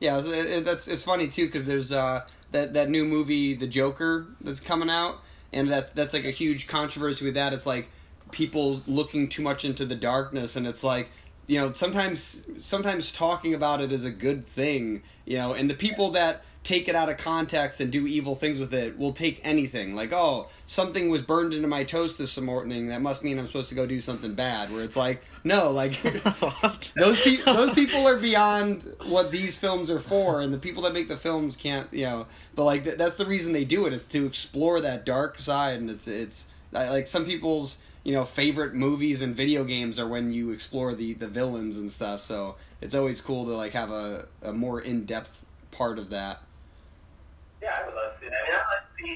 Yeah, 0.00 0.18
it, 0.18 0.26
it, 0.26 0.64
that's 0.64 0.88
it's 0.88 1.04
funny 1.04 1.28
too 1.28 1.46
because 1.46 1.66
there's 1.66 1.92
uh, 1.92 2.26
that 2.54 2.72
that 2.72 2.88
new 2.88 3.04
movie, 3.04 3.52
The 3.54 3.66
Joker, 3.66 4.26
that's 4.40 4.60
coming 4.60 4.88
out, 4.88 5.18
and 5.52 5.70
that 5.70 5.94
that's 5.94 6.14
like 6.14 6.24
a 6.24 6.30
huge 6.30 6.66
controversy 6.66 7.26
with 7.26 7.34
that. 7.34 7.52
It's 7.52 7.66
like 7.66 7.90
people 8.30 8.80
looking 8.86 9.28
too 9.28 9.42
much 9.42 9.64
into 9.66 9.84
the 9.84 9.94
darkness, 9.94 10.56
and 10.56 10.66
it's 10.66 10.82
like 10.82 11.10
you 11.46 11.60
know 11.60 11.72
sometimes 11.72 12.46
sometimes 12.58 13.12
talking 13.12 13.54
about 13.54 13.80
it 13.80 13.92
is 13.92 14.04
a 14.04 14.10
good 14.10 14.46
thing 14.46 15.02
you 15.26 15.36
know 15.36 15.52
and 15.52 15.68
the 15.68 15.74
people 15.74 16.10
that 16.10 16.42
take 16.64 16.88
it 16.88 16.94
out 16.94 17.10
of 17.10 17.18
context 17.18 17.78
and 17.78 17.92
do 17.92 18.06
evil 18.06 18.34
things 18.34 18.58
with 18.58 18.72
it 18.72 18.98
will 18.98 19.12
take 19.12 19.38
anything. 19.44 19.94
Like 19.94 20.12
oh 20.12 20.48
something 20.66 21.10
was 21.10 21.22
burned 21.22 21.54
into 21.54 21.68
my 21.68 21.84
toast 21.84 22.16
this 22.18 22.40
morning 22.40 22.88
that 22.88 23.02
must 23.02 23.22
mean 23.22 23.38
i'm 23.38 23.46
supposed 23.46 23.68
to 23.68 23.74
go 23.74 23.86
do 23.86 24.00
something 24.00 24.34
bad. 24.34 24.72
Where 24.72 24.82
it's 24.82 24.96
like 24.96 25.22
no 25.44 25.70
like 25.70 26.00
those 26.96 27.20
pe- 27.22 27.42
those 27.44 27.74
people 27.74 28.06
are 28.06 28.16
beyond 28.16 28.82
what 29.06 29.30
these 29.30 29.58
films 29.58 29.90
are 29.90 30.00
for 30.00 30.40
and 30.40 30.52
the 30.52 30.58
people 30.58 30.82
that 30.84 30.94
make 30.94 31.08
the 31.08 31.16
films 31.16 31.56
can't 31.56 31.92
you 31.92 32.06
know. 32.06 32.26
But 32.54 32.64
like 32.64 32.84
th- 32.84 32.96
that's 32.96 33.16
the 33.16 33.26
reason 33.26 33.52
they 33.52 33.64
do 33.64 33.86
it 33.86 33.92
is 33.92 34.04
to 34.06 34.26
explore 34.26 34.80
that 34.80 35.04
dark 35.04 35.38
side 35.38 35.78
and 35.78 35.90
it's 35.90 36.08
it's 36.08 36.46
like 36.72 37.06
some 37.06 37.26
people's 37.26 37.78
you 38.04 38.14
know 38.14 38.24
favorite 38.24 38.74
movies 38.74 39.20
and 39.20 39.36
video 39.36 39.64
games 39.64 40.00
are 40.00 40.08
when 40.08 40.32
you 40.32 40.50
explore 40.50 40.94
the 40.94 41.12
the 41.12 41.28
villains 41.28 41.76
and 41.76 41.90
stuff. 41.90 42.22
So 42.22 42.56
it's 42.80 42.94
always 42.94 43.20
cool 43.20 43.44
to 43.44 43.52
like 43.52 43.72
have 43.72 43.90
a, 43.90 44.26
a 44.42 44.52
more 44.52 44.80
in-depth 44.80 45.44
part 45.70 45.98
of 45.98 46.10
that 46.10 46.40
Yeah, 47.64 47.80
I 47.80 47.86
would 47.88 47.96
love 47.96 48.12
to 48.12 48.18
see 48.20 48.28
that. 48.28 48.36
I 48.36 48.44
mean, 48.44 48.60
I'd 48.60 48.68
like 48.76 48.84
to 48.84 48.94
see 49.00 49.12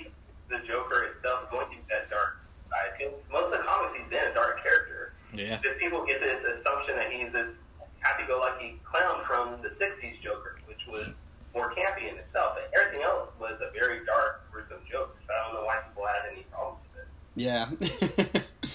the 0.48 0.58
Joker 0.64 1.04
itself 1.12 1.50
going 1.52 1.68
through 1.68 1.84
that 1.92 2.08
dark 2.08 2.40
side. 2.72 2.96
Because 2.96 3.20
most 3.28 3.52
of 3.52 3.60
the 3.60 3.64
comics, 3.68 3.92
he's 3.92 4.08
been 4.08 4.24
a 4.24 4.32
dark 4.32 4.62
character. 4.64 5.12
Yeah. 5.36 5.60
Just 5.62 5.76
people 5.78 6.06
get 6.08 6.20
this 6.20 6.44
assumption 6.48 6.96
that 6.96 7.12
he's 7.12 7.32
this 7.36 7.60
happy-go-lucky 8.00 8.80
clown 8.88 9.20
from 9.28 9.60
the 9.60 9.68
'60s 9.68 10.16
Joker, 10.24 10.56
which 10.64 10.86
was 10.88 11.12
more 11.52 11.68
campy 11.76 12.08
in 12.10 12.16
itself. 12.16 12.56
But 12.56 12.72
everything 12.72 13.04
else 13.04 13.28
was 13.38 13.60
a 13.60 13.68
very 13.76 14.00
dark, 14.06 14.50
gruesome 14.50 14.80
Joker. 14.90 15.12
So 15.26 15.32
I 15.36 15.44
don't 15.44 15.54
know 15.60 15.66
why 15.68 15.80
people 15.86 16.06
had 16.08 16.24
any 16.32 16.46
problems 16.48 16.80
with 16.96 17.04
it. 17.04 18.40
yeah 18.40 18.40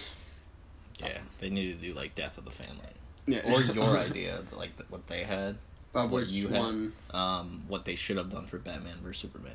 Yeah, 1.00 1.18
they 1.40 1.50
need 1.50 1.82
to 1.82 1.88
do 1.88 1.94
like 1.94 2.14
Death 2.16 2.38
of 2.38 2.46
the 2.46 2.52
Family. 2.52 2.78
yeah 3.26 3.42
Or 3.52 3.62
your 3.62 3.98
idea, 4.08 4.42
like 4.56 4.72
what 4.90 5.08
they 5.08 5.24
had, 5.24 5.58
of 5.94 6.12
what 6.12 6.24
which 6.24 6.30
you 6.30 6.48
had. 6.50 6.92
um, 7.12 7.64
what 7.68 7.86
they 7.86 7.96
should 7.96 8.18
have 8.18 8.30
done 8.30 8.46
for 8.48 8.58
Batman 8.58 8.96
versus 9.04 9.22
Superman. 9.22 9.54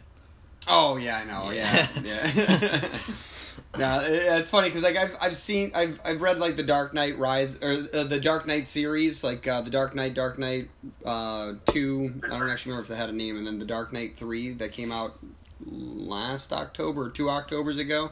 Oh 0.71 0.97
yeah, 0.99 1.19
I 1.19 1.25
know. 1.25 1.51
Yeah, 1.51 1.87
Yeah. 2.05 2.31
yeah. 2.35 2.89
no, 3.79 4.01
it's 4.07 4.51
funny 4.51 4.69
because 4.69 4.83
like 4.83 4.97
I've 4.97 5.17
I've 5.21 5.37
seen 5.37 5.73
I've 5.75 5.99
I've 6.05 6.21
read 6.21 6.39
like 6.39 6.57
the 6.57 6.63
Dark 6.63 6.93
Knight 6.93 7.19
Rise 7.19 7.63
or 7.63 7.73
uh, 7.95 8.05
the 8.05 8.21
Dark 8.21 8.47
Knight 8.47 8.67
series, 8.67 9.25
like 9.25 9.47
uh, 9.49 9.63
the 9.63 9.71
Dark 9.71 9.95
Knight, 9.95 10.15
Dark 10.15 10.39
Knight 10.39 10.69
uh, 11.07 11.55
two. 11.71 12.21
I 12.25 12.29
don't 12.39 12.51
actually 12.51 12.73
remember 12.73 12.83
if 12.83 12.89
they 12.89 12.97
had 12.97 13.09
a 13.09 13.13
name, 13.15 13.37
and 13.39 13.47
then 13.47 13.59
the 13.59 13.65
Dark 13.65 13.93
Knight 13.93 14.17
three 14.19 14.53
that 14.55 14.73
came 14.73 14.93
out 14.93 15.19
last 15.65 16.53
October, 16.53 17.09
two 17.09 17.31
Octobers 17.31 17.79
ago, 17.79 18.11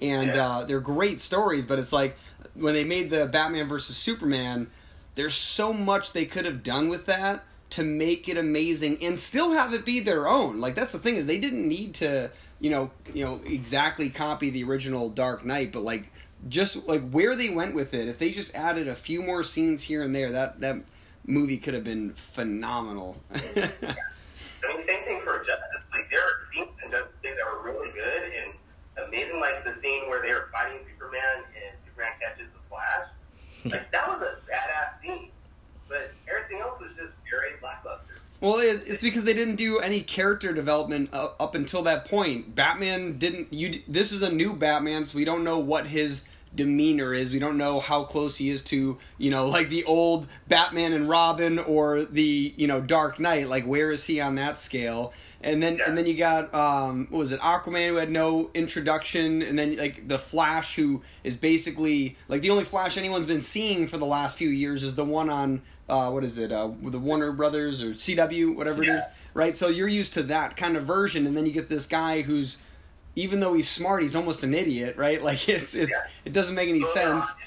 and 0.00 0.34
Yeah. 0.34 0.48
uh, 0.48 0.64
they're 0.64 0.80
great 0.80 1.18
stories. 1.20 1.64
But 1.64 1.78
it's 1.80 1.92
like 1.92 2.16
when 2.54 2.74
they 2.74 2.84
made 2.84 3.10
the 3.10 3.26
Batman 3.26 3.66
versus 3.68 3.96
Superman, 3.96 4.68
there's 5.16 5.34
so 5.34 5.72
much 5.72 6.12
they 6.12 6.26
could 6.26 6.44
have 6.44 6.62
done 6.62 6.88
with 6.88 7.06
that 7.06 7.44
to 7.76 7.84
make 7.84 8.26
it 8.26 8.38
amazing 8.38 8.96
and 9.02 9.18
still 9.18 9.52
have 9.52 9.74
it 9.74 9.84
be 9.84 10.00
their 10.00 10.26
own. 10.26 10.60
Like 10.60 10.74
that's 10.74 10.92
the 10.92 10.98
thing 10.98 11.16
is 11.16 11.26
they 11.26 11.38
didn't 11.38 11.68
need 11.68 11.92
to, 11.96 12.30
you 12.58 12.70
know, 12.70 12.90
you 13.12 13.22
know 13.22 13.38
exactly 13.44 14.08
copy 14.08 14.48
the 14.48 14.64
original 14.64 15.10
Dark 15.10 15.44
Knight, 15.44 15.72
but 15.72 15.82
like 15.82 16.10
just 16.48 16.88
like 16.88 17.06
where 17.10 17.36
they 17.36 17.50
went 17.50 17.74
with 17.74 17.92
it, 17.92 18.08
if 18.08 18.16
they 18.16 18.30
just 18.30 18.54
added 18.54 18.88
a 18.88 18.94
few 18.94 19.20
more 19.20 19.42
scenes 19.42 19.82
here 19.82 20.00
and 20.02 20.14
there, 20.14 20.30
that 20.30 20.60
that 20.62 20.76
movie 21.26 21.58
could 21.58 21.74
have 21.74 21.84
been 21.84 22.14
phenomenal. 22.14 23.18
I 23.34 23.38
mean, 23.38 24.82
same 24.82 25.04
thing 25.04 25.20
for 25.20 25.44
Justice 25.44 25.84
League. 25.92 26.06
There 26.10 26.20
are 26.20 26.32
scenes 26.50 26.72
in 26.82 26.90
Justice 26.90 27.12
League 27.22 27.34
that 27.36 27.44
were 27.44 27.62
really 27.62 27.90
good 27.92 28.22
and 28.40 29.06
amazing, 29.06 29.38
like 29.38 29.64
the 29.64 29.72
scene 29.72 30.08
where 30.08 30.22
they 30.22 30.32
were 30.32 30.48
fighting 30.50 30.78
Superman 30.80 31.44
and 31.52 31.76
Superman 31.84 32.12
catches 32.20 32.48
the 32.52 32.62
Flash. 32.70 33.08
Like 33.66 33.90
that 33.90 34.06
was 34.06 34.22
a 34.22 34.38
badass 34.46 35.02
scene, 35.02 35.28
but 35.88 36.12
everything 36.30 36.60
else 36.60 36.78
was 36.78 36.94
just 36.94 37.12
very 37.28 37.54
lackluster. 37.62 38.18
Well, 38.40 38.58
it's 38.60 39.02
because 39.02 39.24
they 39.24 39.34
didn't 39.34 39.56
do 39.56 39.78
any 39.78 40.00
character 40.00 40.52
development 40.52 41.10
up, 41.12 41.54
until 41.54 41.82
that 41.82 42.04
point. 42.04 42.54
Batman 42.54 43.18
didn't. 43.18 43.52
You. 43.52 43.82
This 43.88 44.12
is 44.12 44.22
a 44.22 44.30
new 44.30 44.54
Batman, 44.54 45.04
so 45.04 45.16
we 45.16 45.24
don't 45.24 45.44
know 45.44 45.58
what 45.58 45.86
his 45.86 46.22
demeanor 46.56 47.14
is. 47.14 47.32
We 47.32 47.38
don't 47.38 47.58
know 47.58 47.80
how 47.80 48.04
close 48.04 48.36
he 48.36 48.50
is 48.50 48.62
to 48.62 48.98
you 49.18 49.30
know 49.30 49.48
like 49.48 49.68
the 49.68 49.84
old 49.84 50.28
Batman 50.48 50.92
and 50.92 51.08
Robin 51.08 51.58
or 51.58 52.04
the 52.04 52.54
you 52.56 52.66
know 52.66 52.80
Dark 52.80 53.20
Knight. 53.20 53.48
Like 53.48 53.64
where 53.64 53.90
is 53.90 54.04
he 54.04 54.20
on 54.20 54.34
that 54.36 54.58
scale? 54.58 55.12
And 55.42 55.62
then 55.62 55.80
and 55.86 55.96
then 55.96 56.06
you 56.06 56.14
got 56.14 56.52
um 56.54 57.06
what 57.10 57.18
was 57.18 57.32
it 57.32 57.40
Aquaman 57.40 57.88
who 57.88 57.96
had 57.96 58.10
no 58.10 58.50
introduction, 58.54 59.42
and 59.42 59.58
then 59.58 59.76
like 59.76 60.08
the 60.08 60.18
Flash 60.18 60.76
who 60.76 61.02
is 61.22 61.36
basically 61.36 62.16
like 62.28 62.42
the 62.42 62.50
only 62.50 62.64
Flash 62.64 62.96
anyone's 62.96 63.26
been 63.26 63.40
seeing 63.40 63.86
for 63.86 63.98
the 63.98 64.06
last 64.06 64.36
few 64.36 64.48
years 64.48 64.82
is 64.82 64.94
the 64.94 65.04
one 65.04 65.30
on 65.30 65.62
uh, 65.88 66.10
what 66.10 66.24
is 66.24 66.36
it, 66.38 66.52
uh, 66.52 66.68
the 66.82 66.98
Warner 66.98 67.32
Brothers 67.32 67.82
or 67.82 67.90
CW, 67.90 68.54
whatever 68.56 68.82
it 68.82 68.88
is, 68.88 69.04
right? 69.34 69.56
So 69.56 69.68
you're 69.68 69.88
used 69.88 70.14
to 70.14 70.24
that 70.24 70.56
kind 70.56 70.76
of 70.76 70.84
version, 70.84 71.26
and 71.26 71.36
then 71.36 71.46
you 71.46 71.52
get 71.52 71.68
this 71.68 71.86
guy 71.86 72.22
who's, 72.22 72.58
even 73.16 73.40
though 73.40 73.54
he's 73.54 73.68
smart, 73.68 74.02
he's 74.02 74.14
almost 74.14 74.44
an 74.44 74.54
idiot, 74.54 74.96
right? 74.96 75.20
Like 75.30 75.48
it's 75.48 75.74
it's 75.74 75.90
Yeah. 75.90 76.10
it 76.24 76.32
doesn't 76.32 76.54
make 76.54 76.68
any 76.68 76.82
sense. 76.84 77.24
and- 77.28 77.40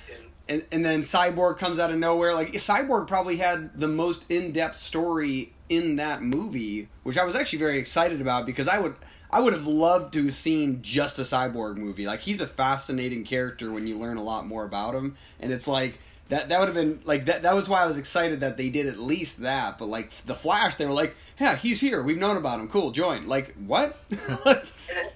And 0.49 0.65
and 0.71 0.83
then 0.83 1.01
Cyborg 1.01 1.57
comes 1.59 1.77
out 1.79 1.91
of 1.91 1.97
nowhere. 1.99 2.33
Like 2.33 2.53
Cyborg 2.53 3.07
probably 3.07 3.37
had 3.37 3.79
the 3.79 3.87
most 3.87 4.25
in 4.29 4.51
depth 4.51 4.79
story 4.79 5.53
in 5.69 5.97
that 5.97 6.23
movie, 6.23 6.89
which 7.03 7.17
I 7.19 7.23
was 7.23 7.35
actually 7.35 7.59
very 7.59 7.77
excited 7.77 8.19
about 8.19 8.45
because 8.47 8.67
I 8.67 8.79
would. 8.79 8.95
I 9.31 9.39
would 9.41 9.53
have 9.53 9.67
loved 9.67 10.13
to 10.13 10.23
have 10.23 10.33
seen 10.33 10.81
just 10.81 11.19
a 11.19 11.21
cyborg 11.21 11.75
movie. 11.77 12.07
Like 12.07 12.21
he's 12.21 12.41
a 12.41 12.47
fascinating 12.47 13.23
character 13.25 13.71
when 13.71 13.85
you 13.85 13.99
learn 13.99 14.17
a 14.17 14.23
lot 14.23 14.47
more 14.47 14.65
about 14.65 14.95
him, 14.95 15.17
and 15.39 15.53
it's 15.53 15.67
like 15.67 15.99
that. 16.29 16.49
That 16.49 16.59
would 16.59 16.67
have 16.67 16.73
been 16.73 16.99
like 17.05 17.25
that. 17.25 17.43
That 17.43 17.53
was 17.53 17.69
why 17.69 17.83
I 17.83 17.85
was 17.85 17.99
excited 17.99 18.39
that 18.39 18.57
they 18.57 18.69
did 18.71 18.87
at 18.87 18.97
least 18.97 19.43
that. 19.43 19.77
But 19.77 19.85
like 19.89 20.09
the 20.25 20.33
Flash, 20.33 20.73
they 20.75 20.87
were 20.87 20.93
like, 20.93 21.15
"Yeah, 21.39 21.55
he's 21.55 21.79
here. 21.79 22.01
We've 22.01 22.17
known 22.17 22.37
about 22.37 22.59
him. 22.59 22.67
Cool, 22.69 22.89
join." 22.89 23.27
Like 23.27 23.53
what? 23.67 23.99
like, 24.47 24.65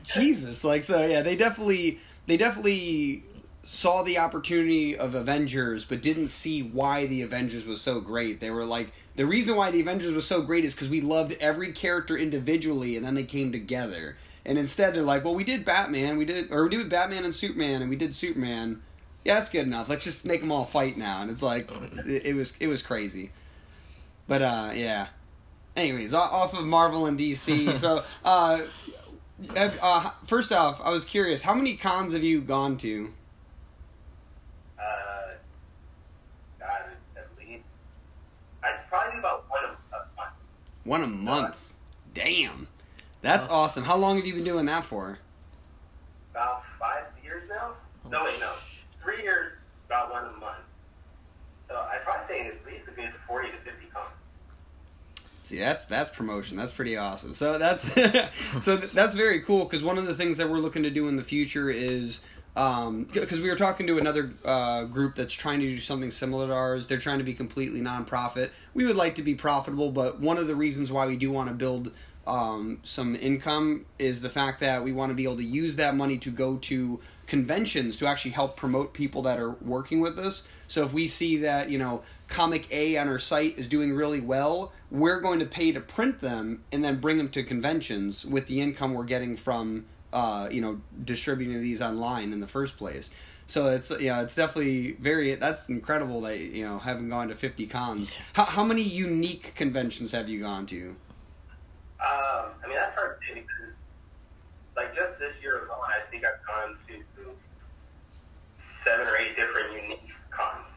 Jesus. 0.03 0.63
Like 0.63 0.84
so, 0.84 1.06
yeah. 1.06 1.22
They 1.22 1.36
definitely, 1.36 2.00
they 2.25 2.38
definitely 2.38 3.24
saw 3.63 4.03
the 4.03 4.18
opportunity 4.18 4.96
of 4.96 5.15
Avengers, 5.15 5.86
but 5.86 6.01
didn't 6.01 6.27
see 6.27 6.62
why 6.62 7.06
the 7.06 7.22
Avengers 7.22 7.65
was 7.65 7.82
so 7.82 8.01
great. 8.01 8.39
They 8.42 8.51
were 8.51 8.65
like, 8.65 8.92
the 9.15 9.25
reason 9.25 9.56
why 9.56 9.72
the 9.72 9.80
Avengers 9.80 10.12
was 10.12 10.27
so 10.27 10.42
great 10.42 10.65
is 10.65 10.75
because 10.75 10.89
we 10.89 11.00
loved 11.01 11.34
every 11.39 11.72
character 11.72 12.18
individually, 12.18 12.98
and 12.98 13.06
then 13.06 13.15
they 13.15 13.24
came 13.24 13.51
together. 13.51 14.18
And 14.46 14.58
instead, 14.58 14.94
they're 14.94 15.03
like, 15.03 15.24
well, 15.24 15.36
we 15.36 15.46
did 15.46 15.63
Batman, 15.63 16.18
we 16.18 16.25
did, 16.25 16.51
or 16.51 16.63
we 16.63 16.70
did 16.70 16.89
Batman 16.89 17.24
and 17.24 17.34
Superman, 17.34 17.82
and 17.82 17.89
we 17.89 17.96
did 17.96 18.13
Superman. 18.13 18.82
Yeah, 19.24 19.36
that's 19.36 19.48
good 19.48 19.65
enough. 19.65 19.88
Let's 19.88 20.03
just 20.03 20.25
make 20.25 20.42
them 20.42 20.51
all 20.51 20.65
fight 20.65 20.98
now. 20.98 21.22
And 21.22 21.32
it's 21.32 21.42
like, 21.42 21.72
it, 22.06 22.25
it 22.25 22.36
was, 22.36 22.53
it 22.60 22.68
was 22.68 22.82
crazy. 22.82 23.32
But 24.27 24.42
uh, 24.42 24.72
yeah. 24.74 25.08
Anyways, 25.77 26.13
off 26.13 26.53
of 26.53 26.65
Marvel 26.65 27.06
and 27.06 27.18
DC. 27.18 27.75
so, 27.77 28.03
uh, 28.25 28.60
uh, 29.82 30.10
first 30.25 30.52
off, 30.52 30.82
I 30.84 30.90
was 30.92 31.06
curious, 31.06 31.42
how 31.42 31.54
many 31.54 31.75
cons 31.75 32.13
have 32.13 32.24
you 32.24 32.42
gone 32.42 32.78
to? 32.78 33.13
Uh, 34.80 34.84
God, 36.60 36.82
at 37.16 37.28
least 37.40 37.63
I'd 38.63 38.88
probably 38.90 39.20
about 39.20 39.46
one 39.50 39.63
a, 39.63 39.96
a 39.96 40.06
month. 40.16 40.36
One 40.84 41.04
a 41.04 41.08
month. 41.08 41.74
Damn. 42.13 42.68
That's 43.22 43.48
awesome. 43.48 43.86
How 43.86 43.96
long 43.96 44.18
have 44.18 44.25
you 44.25 44.34
been 44.34 44.44
doing 44.44 44.66
that 44.66 44.84
for? 44.84 45.20
About 46.32 46.66
five 46.80 47.06
years 47.24 47.48
now. 47.50 47.74
No, 48.10 48.24
wait, 48.25 48.40
no, 48.40 48.52
three 49.02 49.22
years. 49.24 49.54
About 49.88 50.12
one 50.12 50.25
a 50.25 50.32
month. 50.40 50.58
So 51.70 51.75
I'd 51.75 52.04
probably 52.04 52.28
say 52.28 52.48
at 52.48 52.66
least 52.66 52.88
a 52.88 52.92
good 52.92 53.13
forty 53.28 53.50
to 53.50 53.58
fifty 53.58 53.86
cons. 53.94 54.10
See, 55.53 55.60
that's 55.60 55.86
that's 55.86 56.10
promotion. 56.10 56.57
That's 56.57 56.72
pretty 56.72 56.98
awesome. 56.98 57.36
So 57.36 57.60
that's 57.60 57.83
so 58.63 58.75
th- 58.75 58.91
that's 58.91 59.13
very 59.13 59.41
cool 59.41 59.65
because 59.65 59.83
one 59.83 60.00
of 60.00 60.07
the 60.07 60.15
things 60.15 60.38
that 60.38 60.50
we're 60.50 60.57
looking 60.57 60.81
to 60.81 60.89
do 60.89 61.07
in 61.10 61.15
the 61.15 61.22
future 61.22 61.69
is 61.69 62.22
because 62.55 63.39
we 63.39 63.51
were 63.51 63.55
talking 63.55 63.86
to 63.86 64.00
another 64.00 64.33
uh, 64.43 64.86
group 64.86 65.13
that's 65.13 65.33
trying 65.33 65.60
to 65.60 65.67
do 65.67 65.77
something 65.77 66.10
similar 66.10 66.48
to 66.48 66.53
ours. 66.53 66.88
They're 66.88 66.98
trying 66.98 67.19
to 67.19 67.24
be 67.24 67.36
completely 67.36 67.81
nonprofit. 67.81 68.50
We 68.74 68.86
would 68.86 68.95
like 68.95 69.13
to 69.15 69.22
be 69.22 69.36
profitable, 69.36 69.91
but 69.91 70.19
one 70.19 70.39
of 70.39 70.48
the 70.48 70.55
reasons 70.55 70.91
why 70.91 71.05
we 71.05 71.17
do 71.17 71.29
want 71.29 71.50
to 71.50 71.53
build 71.53 71.91
um, 72.25 72.80
some 72.84 73.15
income 73.15 73.86
is 74.00 74.22
the 74.22 74.30
fact 74.30 74.62
that 74.62 74.84
we 74.84 74.92
want 74.92 75.10
to 75.10 75.13
be 75.13 75.24
able 75.24 75.38
to 75.38 75.44
use 75.44 75.75
that 75.75 75.96
money 75.96 76.18
to 76.20 76.30
go 76.30 76.58
to 76.58 77.00
conventions 77.27 77.98
to 77.98 78.08
actually 78.08 78.32
help 78.32 78.56
promote 78.56 78.94
people 78.94 79.22
that 79.24 79.39
are 79.39 79.51
working 79.51 80.00
with 80.00 80.18
us. 80.18 80.44
So 80.68 80.84
if 80.84 80.94
we 80.94 81.08
see 81.08 81.38
that, 81.38 81.70
you 81.70 81.77
know, 81.77 82.03
comic 82.27 82.68
A 82.72 82.98
on 82.98 83.08
our 83.08 83.20
site 83.20 83.58
is 83.58 83.68
doing 83.68 83.94
really 83.94 84.22
well, 84.22 84.72
we're 84.89 85.20
going 85.20 85.39
to 85.39 85.46
pay 85.46 85.72
to 85.72 85.80
print 85.80 86.20
them 86.20 86.63
and 86.72 86.84
then 86.84 87.00
bring 87.00 87.18
them 87.18 87.30
to 87.30 87.44
conventions 87.44 88.25
with 88.25 88.48
the 88.48 88.62
income 88.62 88.94
we're 88.94 89.03
getting 89.03 89.36
from 89.36 89.86
uh, 90.13 90.48
you 90.51 90.62
know, 90.62 90.80
distributing 91.03 91.60
these 91.60 91.82
online 91.82 92.32
in 92.32 92.39
the 92.39 92.48
first 92.48 92.77
place. 92.77 93.10
So 93.46 93.68
it's 93.68 93.89
you 93.89 94.08
know 94.08 94.22
it's 94.22 94.36
definitely 94.36 94.94
very 94.94 95.36
that's 95.36 95.68
incredible 95.68 96.22
that 96.22 96.39
you 96.39 96.65
know 96.65 96.80
having 96.80 97.10
gone 97.10 97.27
to 97.27 97.36
fifty 97.36 97.68
cons. 97.68 98.10
How 98.34 98.46
how 98.46 98.63
many 98.63 98.84
unique 98.84 99.53
conventions 99.56 100.13
have 100.13 100.30
you 100.30 100.42
gone 100.42 100.65
to? 100.68 100.96
Um, 102.03 102.51
I 102.60 102.67
mean, 102.67 102.75
that's 102.75 102.93
hard 102.93 103.15
to 103.15 103.19
say 103.24 103.39
because, 103.39 103.75
like, 104.75 104.93
just 104.93 105.19
this 105.19 105.39
year 105.41 105.63
alone, 105.65 105.88
I 105.88 106.03
think 106.12 106.25
I've 106.27 106.43
gone 106.45 106.75
to 106.88 106.93
seven 108.57 109.07
or 109.07 109.15
eight 109.15 109.36
different 109.39 109.72
unique 109.72 110.12
cons. 110.29 110.67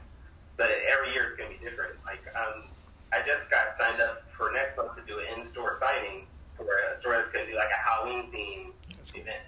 But 0.57 0.71
every 0.87 1.13
year 1.13 1.27
is 1.27 1.37
going 1.37 1.51
to 1.51 1.59
be 1.59 1.63
different. 1.63 1.99
Like, 2.07 2.23
um, 2.39 2.71
I 3.13 3.27
just 3.27 3.51
got 3.51 3.77
signed 3.77 4.01
up 4.01 4.23
for 4.37 4.53
next 4.53 4.77
month 4.77 4.95
to 4.97 5.03
do 5.03 5.19
an 5.19 5.41
in-store 5.41 5.79
signing 5.83 6.27
for 6.57 6.65
a 6.65 6.97
store 6.99 7.19
that's 7.19 7.31
going 7.31 7.45
to 7.45 7.53
do 7.53 7.59
like 7.59 7.69
a 7.69 7.83
Halloween 7.83 8.31
theme 8.31 8.73
cool. 9.13 9.21
event, 9.21 9.45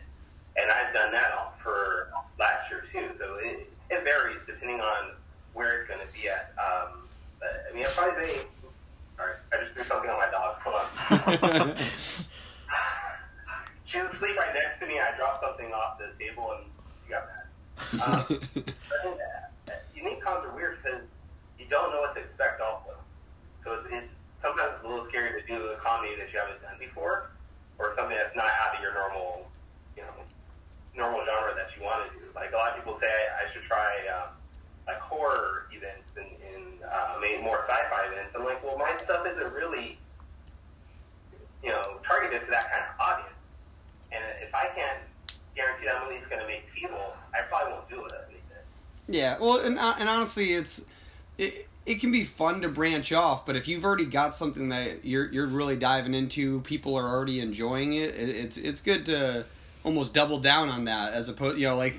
and 0.61 0.71
I've 0.71 0.93
done 0.93 1.13
that 1.13 1.33
all 1.33 1.55
for 1.63 2.11
last 2.39 2.71
year 2.71 2.85
too. 2.93 3.17
So 3.17 3.37
it, 3.41 3.71
it 3.91 4.05
varies 4.05 4.39
depending 4.47 4.81
on 4.81 5.15
where 5.55 5.81
it's 5.81 5.89
going 5.89 6.01
to 6.01 6.13
be 6.13 6.29
at. 6.29 6.53
Um, 6.59 7.09
but, 7.41 7.65
I 7.71 7.75
mean, 7.75 7.87
I'd 7.87 7.93
probably 7.93 8.27
say 8.27 8.41
Sorry, 9.19 9.35
I 9.53 9.59
just 9.61 9.75
threw 9.75 9.83
something 9.83 10.09
on 10.09 10.17
my 10.17 10.31
dog. 10.31 10.63
Hold 10.63 10.79
on. 10.79 11.75
she 13.85 13.99
was 13.99 14.15
asleep 14.15 14.37
right 14.39 14.55
next 14.55 14.79
to 14.79 14.87
me. 14.87 15.01
I 15.03 15.17
dropped 15.19 15.43
something 15.43 15.75
off 15.75 15.99
the 15.99 16.15
table 16.23 16.55
and 16.55 16.71
she 17.03 17.11
got 17.11 17.27
mad. 17.27 17.45
Um, 18.03 18.27
uh, 19.69 19.73
unique 19.95 20.23
cons 20.23 20.45
are 20.45 20.55
weird 20.55 20.79
because 20.83 21.03
you 21.59 21.67
don't 21.71 21.91
know 21.91 22.01
what 22.01 22.15
to 22.15 22.21
expect. 22.21 22.61
Also, 22.61 22.95
so 23.63 23.75
it's, 23.75 23.87
it's 23.91 24.11
sometimes 24.37 24.75
it's 24.75 24.85
a 24.85 24.89
little 24.89 25.05
scary 25.05 25.41
to 25.41 25.47
do 25.47 25.55
a 25.67 25.77
comedy 25.83 26.15
that 26.19 26.31
you 26.33 26.39
haven't 26.39 26.63
done 26.63 26.79
before, 26.79 27.31
or 27.79 27.95
something 27.95 28.17
that's 28.17 28.35
not 28.35 28.47
out 28.63 28.75
of 28.77 28.83
your 28.83 28.95
normal, 28.95 29.51
you 29.97 30.03
know, 30.03 30.15
normal 30.97 31.23
genre 31.27 31.55
that 31.55 31.75
you 31.77 31.83
want 31.83 32.07
to 32.07 32.19
do. 32.19 32.27
Like 32.35 32.53
a 32.53 32.57
lot 32.57 32.71
of 32.71 32.77
people 32.79 32.95
say, 32.95 33.07
I, 33.07 33.47
I 33.47 33.53
should 33.53 33.63
try 33.63 34.07
um, 34.15 34.31
like 34.87 34.99
horror 34.99 35.19
events 35.19 35.27
and, 35.39 35.55
and 35.55 35.58
uh, 36.93 37.19
maybe 37.21 37.43
more 37.43 37.61
sci-fi 37.61 38.13
events. 38.13 38.35
I'm 38.37 38.45
like, 38.45 38.63
well, 38.65 38.79
my 38.79 38.97
stuff 38.97 39.27
isn't 39.27 39.53
really, 39.53 39.99
you 41.63 41.71
know, 41.71 41.99
targeted 42.07 42.43
to 42.43 42.51
that 42.51 42.71
kind 42.71 42.85
of 42.85 43.01
audience. 43.01 43.57
And 44.13 44.23
if 44.43 44.55
I 44.55 44.69
can't 44.75 45.01
guarantee 45.55 45.87
that 45.87 45.97
I'm 45.97 46.05
at 46.05 46.09
least 46.09 46.31
going 46.31 46.41
to 46.41 46.49
make 46.49 46.73
people, 46.73 47.15
I 47.35 47.43
probably 47.49 47.73
won't 47.73 47.89
do 47.89 48.05
it. 48.07 48.13
Yeah, 49.09 49.39
well, 49.39 49.59
and 49.59 49.79
uh, 49.79 49.95
and 49.99 50.09
honestly, 50.09 50.53
it's 50.53 50.85
it, 51.39 51.67
it 51.87 52.01
can 52.01 52.13
be 52.13 52.25
fun 52.25 52.61
to 52.61 52.69
branch 52.69 53.11
off, 53.11 53.47
but 53.47 53.57
if 53.57 53.67
you've 53.67 53.85
already 53.85 54.05
got 54.05 54.35
something 54.35 54.69
that 54.69 55.05
you're 55.05 55.33
you're 55.33 55.47
really 55.47 55.77
diving 55.77 56.15
into, 56.15 56.61
people 56.61 56.95
are 56.95 57.09
already 57.09 57.41
enjoying 57.41 57.95
it. 57.95 58.15
it 58.15 58.37
it's 58.37 58.57
it's 58.59 58.81
good 58.83 59.07
to 59.07 59.47
almost 59.83 60.13
double 60.13 60.39
down 60.39 60.69
on 60.69 60.85
that 60.85 61.15
as 61.15 61.31
opposed, 61.31 61.59
you 61.59 61.67
know, 61.67 61.77
like 61.77 61.97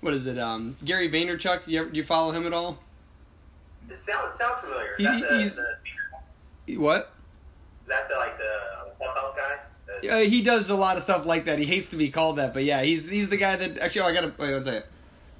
what 0.00 0.14
is 0.14 0.26
it? 0.26 0.36
Um, 0.36 0.76
Gary 0.84 1.08
Vaynerchuk. 1.08 1.60
You 1.66 1.80
ever, 1.82 1.90
you 1.90 2.02
follow 2.02 2.32
him 2.32 2.44
at 2.44 2.52
all? 2.52 2.78
It 3.90 4.00
sounds 4.00 4.34
it 4.34 4.38
sounds 4.38 4.60
familiar. 4.60 4.94
He- 4.98 5.04
the, 5.04 5.12
he's- 5.38 5.54
the, 5.56 5.62
is 6.72 6.78
What? 6.78 7.12
that 7.86 8.08
the 8.08 8.14
like 8.16 8.36
the 8.38 8.94
self-help 8.98 9.36
guy? 9.36 9.56
The- 9.86 10.06
Yeah, 10.06 10.20
he 10.22 10.42
does 10.42 10.68
a 10.70 10.74
lot 10.74 10.96
of 10.96 11.02
stuff 11.02 11.24
like 11.26 11.44
that. 11.44 11.58
He 11.58 11.64
hates 11.64 11.88
to 11.88 11.96
be 11.96 12.10
called 12.10 12.36
that, 12.36 12.52
but 12.52 12.64
yeah, 12.64 12.82
he's 12.82 13.08
he's 13.08 13.28
the 13.28 13.36
guy 13.36 13.56
that 13.56 13.78
actually. 13.78 14.02
Oh, 14.02 14.06
I 14.06 14.12
gotta 14.14 14.32
wait 14.38 14.52
one 14.52 14.62
second. 14.62 14.84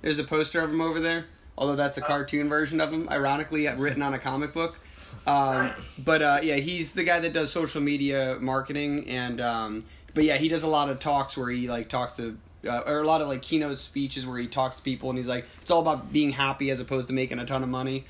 There's 0.02 0.18
a 0.18 0.24
poster 0.24 0.60
of 0.60 0.70
him 0.70 0.80
over 0.80 1.00
there. 1.00 1.24
Although 1.58 1.76
that's 1.76 1.96
a 1.96 2.02
cartoon 2.02 2.48
version 2.50 2.80
of 2.82 2.92
him, 2.92 3.08
ironically 3.08 3.66
written 3.66 4.02
on 4.02 4.12
a 4.12 4.18
comic 4.18 4.52
book. 4.52 4.78
Um, 5.26 5.72
but 5.98 6.20
uh, 6.22 6.38
yeah, 6.42 6.56
he's 6.56 6.92
the 6.92 7.02
guy 7.02 7.18
that 7.18 7.32
does 7.32 7.50
social 7.50 7.80
media 7.80 8.36
marketing, 8.40 9.08
and 9.08 9.40
um, 9.40 9.84
but 10.14 10.22
yeah, 10.24 10.36
he 10.36 10.48
does 10.48 10.62
a 10.62 10.68
lot 10.68 10.90
of 10.90 10.98
talks 11.00 11.36
where 11.36 11.48
he 11.50 11.68
like 11.68 11.88
talks 11.88 12.14
to. 12.16 12.36
Uh, 12.66 12.82
or 12.86 12.98
a 12.98 13.04
lot 13.04 13.20
of 13.22 13.28
like 13.28 13.42
keynote 13.42 13.78
speeches 13.78 14.26
where 14.26 14.38
he 14.38 14.48
talks 14.48 14.76
to 14.78 14.82
people 14.82 15.08
and 15.08 15.16
he's 15.16 15.28
like 15.28 15.46
it's 15.62 15.70
all 15.70 15.80
about 15.80 16.12
being 16.12 16.30
happy 16.30 16.68
as 16.70 16.80
opposed 16.80 17.06
to 17.06 17.14
making 17.14 17.38
a 17.38 17.44
ton 17.46 17.62
of 17.62 17.68
money 17.68 18.04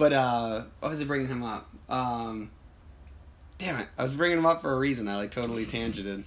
but 0.00 0.12
uh 0.14 0.62
why 0.80 0.88
was 0.88 1.00
it 1.00 1.06
bringing 1.06 1.28
him 1.28 1.42
up 1.42 1.68
um 1.90 2.50
damn 3.58 3.78
it 3.78 3.86
i 3.98 4.02
was 4.02 4.14
bringing 4.14 4.38
him 4.38 4.46
up 4.46 4.62
for 4.62 4.72
a 4.72 4.78
reason 4.78 5.06
i 5.06 5.16
like 5.16 5.30
totally 5.30 5.66
tangented. 5.66 6.24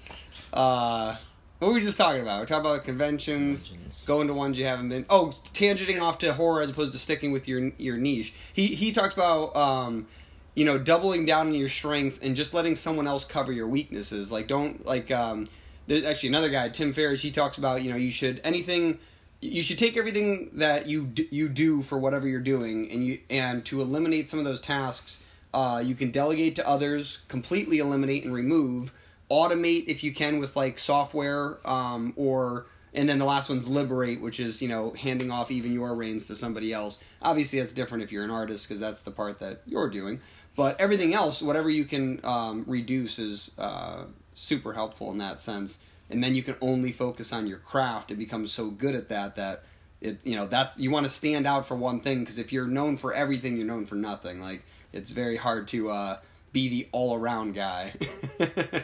Uh 0.54 1.16
what 1.60 1.70
were 1.70 1.76
we 1.76 1.82
just 1.82 1.98
talking 1.98 2.22
about? 2.22 2.42
We're 2.42 2.46
talking 2.46 2.70
about 2.70 2.84
conventions, 2.84 3.70
Conventions. 3.70 4.06
going 4.06 4.28
to 4.28 4.34
ones 4.34 4.58
you 4.58 4.66
haven't 4.66 4.90
been 4.90 5.06
oh 5.10 5.32
tangenting 5.54 6.02
off 6.02 6.18
to 6.18 6.34
horror 6.34 6.62
as 6.62 6.70
opposed 6.70 6.92
to 6.92 7.00
sticking 7.00 7.32
with 7.32 7.48
your 7.48 7.72
your 7.78 7.96
niche. 7.96 8.34
He 8.52 8.68
he 8.68 8.92
talks 8.92 9.14
about 9.14 9.56
um 9.56 10.08
you 10.56 10.66
know 10.66 10.78
doubling 10.78 11.24
down 11.24 11.48
on 11.48 11.54
your 11.54 11.70
strengths 11.70 12.18
and 12.20 12.36
just 12.36 12.54
letting 12.54 12.76
someone 12.76 13.08
else 13.08 13.24
cover 13.24 13.54
your 13.54 13.68
weaknesses. 13.68 14.30
Like 14.30 14.48
don't 14.48 14.86
like 14.86 15.10
um 15.10 15.48
there's 15.88 16.04
actually 16.04 16.30
another 16.30 16.50
guy 16.50 16.70
tim 16.70 16.94
ferriss 16.94 17.22
he 17.22 17.32
talks 17.32 17.58
about 17.58 17.82
you 17.82 17.90
know 17.90 17.98
you 17.98 18.12
should 18.12 18.40
anything 18.44 19.00
you 19.44 19.62
should 19.62 19.78
take 19.78 19.98
everything 19.98 20.50
that 20.54 20.88
you 20.88 21.06
d- 21.06 21.28
you 21.30 21.50
do 21.50 21.82
for 21.82 21.98
whatever 21.98 22.28
you're 22.28 22.40
doing 22.40 22.90
and 22.92 23.06
you 23.06 23.20
and 23.30 23.66
to 23.66 23.82
eliminate 23.82 24.30
some 24.30 24.40
of 24.40 24.46
those 24.46 24.60
tasks 24.60 25.24
uh, 25.54 25.82
you 25.84 25.94
can 25.94 26.10
delegate 26.10 26.56
to 26.56 26.68
others 26.68 27.20
completely 27.28 27.80
eliminate 27.80 28.24
and 28.24 28.34
remove 28.34 28.94
automate 29.30 29.86
if 29.88 30.04
you 30.04 30.14
can 30.14 30.40
with 30.40 30.56
like 30.56 30.80
software 30.80 31.58
um, 31.68 32.14
or 32.16 32.68
and 32.94 33.10
then 33.10 33.18
the 33.18 33.26
last 33.26 33.50
one's 33.50 33.68
liberate 33.68 34.22
which 34.22 34.40
is 34.40 34.62
you 34.62 34.68
know 34.68 34.92
handing 34.92 35.30
off 35.30 35.52
even 35.52 35.74
your 35.74 35.94
reins 35.94 36.26
to 36.28 36.36
somebody 36.36 36.72
else. 36.72 37.00
Obviously 37.22 37.60
that's 37.60 37.74
different 37.74 38.04
if 38.04 38.12
you're 38.12 38.24
an 38.24 38.32
artist 38.32 38.68
because 38.68 38.80
that's 38.80 39.02
the 39.02 39.12
part 39.12 39.40
that 39.40 39.62
you're 39.66 39.90
doing. 39.90 40.22
But 40.56 40.80
everything 40.80 41.14
else 41.14 41.42
whatever 41.42 41.70
you 41.70 41.86
can 41.86 42.22
um, 42.24 42.64
reduce 42.68 43.20
is 43.20 43.52
uh, 43.58 44.06
super 44.36 44.74
helpful 44.74 45.12
in 45.12 45.18
that 45.18 45.40
sense 45.40 45.80
and 46.10 46.24
then 46.24 46.36
you 46.36 46.44
can 46.44 46.56
only 46.62 46.92
focus 46.92 47.34
on 47.34 47.48
your 47.48 47.58
craft 47.58 48.10
and 48.10 48.20
become 48.20 48.46
so 48.46 48.70
good 48.70 48.96
at 48.96 49.10
that 49.10 49.36
that 49.36 49.64
it 50.02 50.26
you 50.26 50.36
know 50.36 50.46
that's 50.46 50.78
you 50.78 50.92
want 50.92 51.06
to 51.06 51.10
stand 51.10 51.48
out 51.48 51.66
for 51.66 51.76
one 51.76 52.00
thing 52.00 52.20
because 52.20 52.38
if 52.38 52.52
you're 52.52 52.68
known 52.68 52.98
for 52.98 53.14
everything 53.14 53.56
you're 53.58 53.66
known 53.66 53.86
for 53.86 53.96
nothing 53.96 54.42
like 54.42 54.64
it's 54.92 55.12
very 55.12 55.38
hard 55.38 55.68
to 55.68 55.90
uh, 55.90 56.18
be 56.52 56.70
the 56.70 56.88
all-around 56.92 57.56
guy 57.56 57.94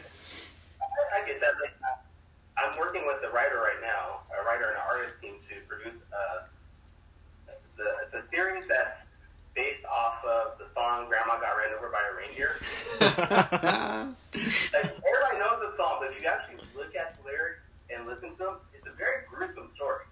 I 1.14 1.26
get 1.26 1.40
that. 1.42 1.54
Like, 1.62 1.74
I'm 2.58 2.78
working 2.78 3.06
with 3.06 3.24
a 3.24 3.30
writer 3.34 3.58
right 3.58 3.82
now, 3.82 4.22
a 4.32 4.44
writer 4.46 4.66
and 4.66 4.76
an 4.76 4.82
artist 4.90 5.22
team 5.22 5.36
to 5.50 5.56
produce 5.68 6.02
uh, 6.12 6.44
the, 7.78 7.84
it's 8.04 8.14
a 8.14 8.22
series 8.22 8.68
that's 8.68 9.06
based 9.56 9.86
off 9.86 10.24
of 10.26 10.58
the 10.60 10.66
song 10.74 11.08
"Grandma 11.08 11.40
Got 11.40 11.56
Ran 11.58 11.74
Over 11.78 11.90
by 11.90 12.04
a 12.04 12.16
Reindeer." 12.16 12.56
Like, 14.32 14.86
everybody 14.86 15.40
knows 15.40 15.60
the 15.60 15.72
song, 15.76 15.98
but 16.00 16.12
if 16.14 16.22
you 16.22 16.28
actually 16.30 16.58
look 16.78 16.96
at 16.96 17.18
the 17.18 17.24
lyrics 17.26 17.64
and 17.90 17.99
listen 18.10 18.34
to 18.34 18.38
them, 18.38 18.56
it's 18.74 18.88
a 18.90 18.96
very 18.98 19.24
gruesome 19.30 19.70
story. 19.78 20.04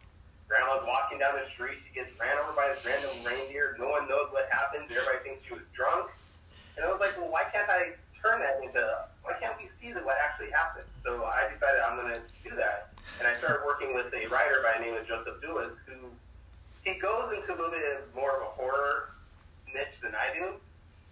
Grandma's 0.47 0.85
walking 0.87 1.19
down 1.19 1.35
the 1.35 1.43
street, 1.49 1.81
she 1.83 1.91
gets 1.91 2.13
ran 2.21 2.37
over 2.39 2.53
by 2.55 2.69
this 2.71 2.85
random 2.85 3.11
reindeer. 3.25 3.75
No 3.81 3.89
one 3.89 4.07
knows 4.07 4.31
what 4.31 4.47
happened. 4.53 4.87
Everybody 4.87 5.19
thinks 5.25 5.43
she 5.43 5.51
was 5.57 5.65
drunk. 5.75 6.07
And 6.77 6.85
I 6.85 6.89
was 6.93 7.01
like, 7.01 7.17
well, 7.19 7.27
why 7.27 7.43
can't 7.51 7.67
I 7.67 7.97
turn 8.15 8.39
that 8.39 8.61
into, 8.63 8.79
why 9.25 9.33
can't 9.41 9.57
we 9.59 9.67
see 9.67 9.91
that 9.91 10.05
what 10.05 10.15
actually 10.23 10.53
happened? 10.53 10.87
So 11.03 11.25
I 11.25 11.51
decided 11.51 11.81
I'm 11.83 11.97
going 11.99 12.13
to 12.15 12.21
do 12.47 12.55
that. 12.55 12.93
And 13.19 13.27
I 13.27 13.33
started 13.35 13.65
working 13.65 13.91
with 13.97 14.07
a 14.13 14.23
writer 14.31 14.61
by 14.63 14.77
the 14.79 14.85
name 14.85 14.95
of 14.95 15.03
Joseph 15.09 15.41
Duas, 15.41 15.81
who 15.89 15.97
he 16.85 16.95
goes 17.01 17.33
into 17.33 17.51
a 17.51 17.57
little 17.57 17.73
bit 17.73 18.07
more 18.15 18.37
of 18.39 18.41
a 18.47 18.51
horror 18.55 19.11
niche 19.73 19.99
than 19.99 20.13
I 20.15 20.31
do. 20.37 20.53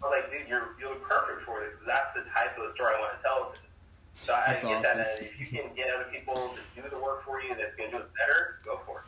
I'm 0.04 0.10
like, 0.12 0.30
dude, 0.30 0.48
you're 0.48 0.76
you're 0.80 0.94
perfect 1.00 1.44
for 1.48 1.60
this. 1.64 1.76
That's 1.84 2.12
the 2.12 2.20
type 2.28 2.56
of 2.60 2.68
the 2.68 2.72
story 2.76 2.92
I 2.96 3.00
want 3.00 3.16
to 3.16 3.22
tell 3.22 3.48
with 3.50 3.60
this. 3.64 3.80
So 4.24 4.32
I 4.32 4.52
That's 4.52 4.62
get 4.62 4.76
awesome. 4.84 4.98
that. 4.98 5.16
uh, 5.20 5.24
If 5.24 5.40
you 5.40 5.46
can 5.48 5.72
get 5.74 5.88
other 5.92 6.08
people 6.12 6.52
to 6.52 6.60
do 6.82 6.88
the 6.88 7.00
work 7.00 7.24
for 7.24 7.40
you, 7.40 7.54
that's 7.56 7.74
going 7.76 7.90
to 7.90 7.96
do 7.96 8.02
it 8.04 8.10
better. 8.16 8.60
Go 8.64 8.78
for 8.86 9.04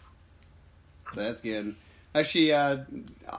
it. 1.08 1.08
That's 1.18 1.42
good. 1.42 1.74
Actually, 2.14 2.52
uh, 2.52 2.78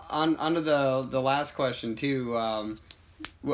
on 0.09 0.35
onto 0.37 0.61
the 0.61 1.07
the 1.09 1.21
last 1.21 1.55
question 1.55 1.95
too. 1.95 2.37
Um, 2.37 2.79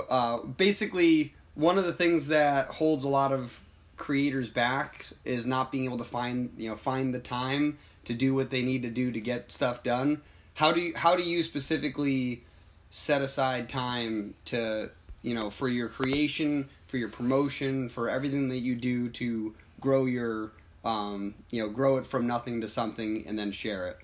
uh, 0.10 0.40
basically, 0.40 1.34
one 1.54 1.78
of 1.78 1.86
the 1.86 1.94
things 1.94 2.28
that 2.28 2.68
holds 2.68 3.04
a 3.04 3.08
lot 3.08 3.32
of 3.32 3.62
creators 3.98 4.50
back 4.50 5.06
is 5.24 5.46
not 5.46 5.72
being 5.72 5.86
able 5.86 5.98
to 5.98 6.04
find 6.04 6.52
you 6.58 6.70
know 6.70 6.76
find 6.76 7.14
the 7.14 7.20
time 7.20 7.78
to 8.04 8.14
do 8.14 8.34
what 8.34 8.50
they 8.50 8.62
need 8.62 8.82
to 8.84 8.90
do 8.90 9.12
to 9.12 9.20
get 9.20 9.52
stuff 9.52 9.84
done. 9.84 10.22
How 10.56 10.72
do 10.72 10.82
you 10.82 10.96
how 10.96 11.16
do 11.16 11.24
you 11.24 11.44
specifically 11.44 12.44
set 12.90 13.22
aside 13.22 13.68
time 13.70 14.36
to 14.46 14.90
you 15.22 15.34
know 15.34 15.50
for 15.50 15.68
your 15.68 15.90
creation, 15.90 16.70
for 16.88 16.98
your 16.98 17.10
promotion, 17.10 17.90
for 17.90 18.10
everything 18.10 18.50
that 18.50 18.60
you 18.60 18.76
do 18.76 19.10
to 19.10 19.56
grow 19.80 20.06
your 20.06 20.52
um, 20.84 21.36
you 21.52 21.62
know 21.62 21.70
grow 21.70 21.98
it 21.98 22.06
from 22.06 22.28
nothing 22.28 22.62
to 22.62 22.68
something 22.68 23.26
and 23.28 23.38
then 23.38 23.52
share 23.52 23.88
it. 23.88 23.98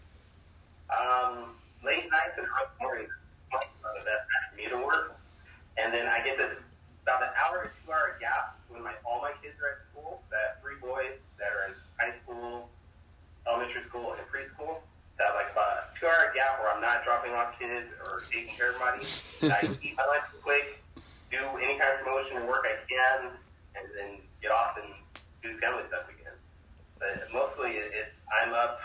Um, 0.92 1.56
late 1.84 2.06
nights 2.12 2.38
and 2.38 2.46
early 2.46 2.72
mornings 2.80 3.12
are 3.54 3.94
the 3.98 4.06
best 4.06 4.28
time 4.28 4.44
for 4.52 4.56
me 4.56 4.68
to 4.70 4.78
work. 4.78 5.18
And 5.80 5.94
then 5.94 6.08
I 6.08 6.20
get 6.24 6.38
this 6.38 6.60
about 7.04 7.24
an 7.24 7.34
hour 7.40 7.64
to 7.64 7.70
two 7.82 7.92
hour 7.92 8.18
gap 8.20 8.60
when 8.70 8.84
my 8.84 8.94
all 9.06 9.22
my 9.22 9.34
kids 9.42 9.56
are 9.64 9.80
at 9.80 9.80
school. 9.90 10.22
So 10.30 10.36
I 10.36 10.42
have 10.52 10.62
three 10.62 10.78
boys 10.80 11.32
that 11.40 11.50
are 11.52 11.72
in 11.72 11.76
high 11.98 12.14
school, 12.14 12.70
elementary 13.48 13.82
school, 13.82 14.14
and 14.14 14.22
preschool. 14.28 14.84
So 15.16 15.20
I 15.24 15.32
have 15.32 15.36
like 15.36 15.52
about 15.52 15.90
a 15.90 16.00
two 16.00 16.06
hour 16.08 16.32
gap 16.36 16.60
where 16.60 16.70
I'm 16.70 16.82
not 16.82 17.04
dropping 17.04 17.34
off 17.34 17.58
kids 17.58 17.90
or 18.06 18.24
taking 18.32 18.54
care 18.54 18.72
of 18.76 18.80
money. 18.80 19.04
I 19.48 19.64
eat 19.82 19.96
my 19.96 20.06
lunch 20.06 20.28
quick, 20.44 20.84
do 21.32 21.40
any 21.60 21.80
kind 21.80 21.98
of 21.98 22.06
promotion 22.06 22.38
and 22.38 22.48
work 22.48 22.68
I 22.68 22.78
can, 22.86 23.32
and 23.80 23.86
then 23.96 24.20
get 24.42 24.52
off 24.52 24.78
and 24.78 24.92
do 25.42 25.58
family 25.60 25.84
stuff 25.88 26.06
again. 26.12 26.36
But 27.00 27.28
mostly 27.34 27.80
it's 27.80 28.22
I'm 28.30 28.54
up 28.54 28.80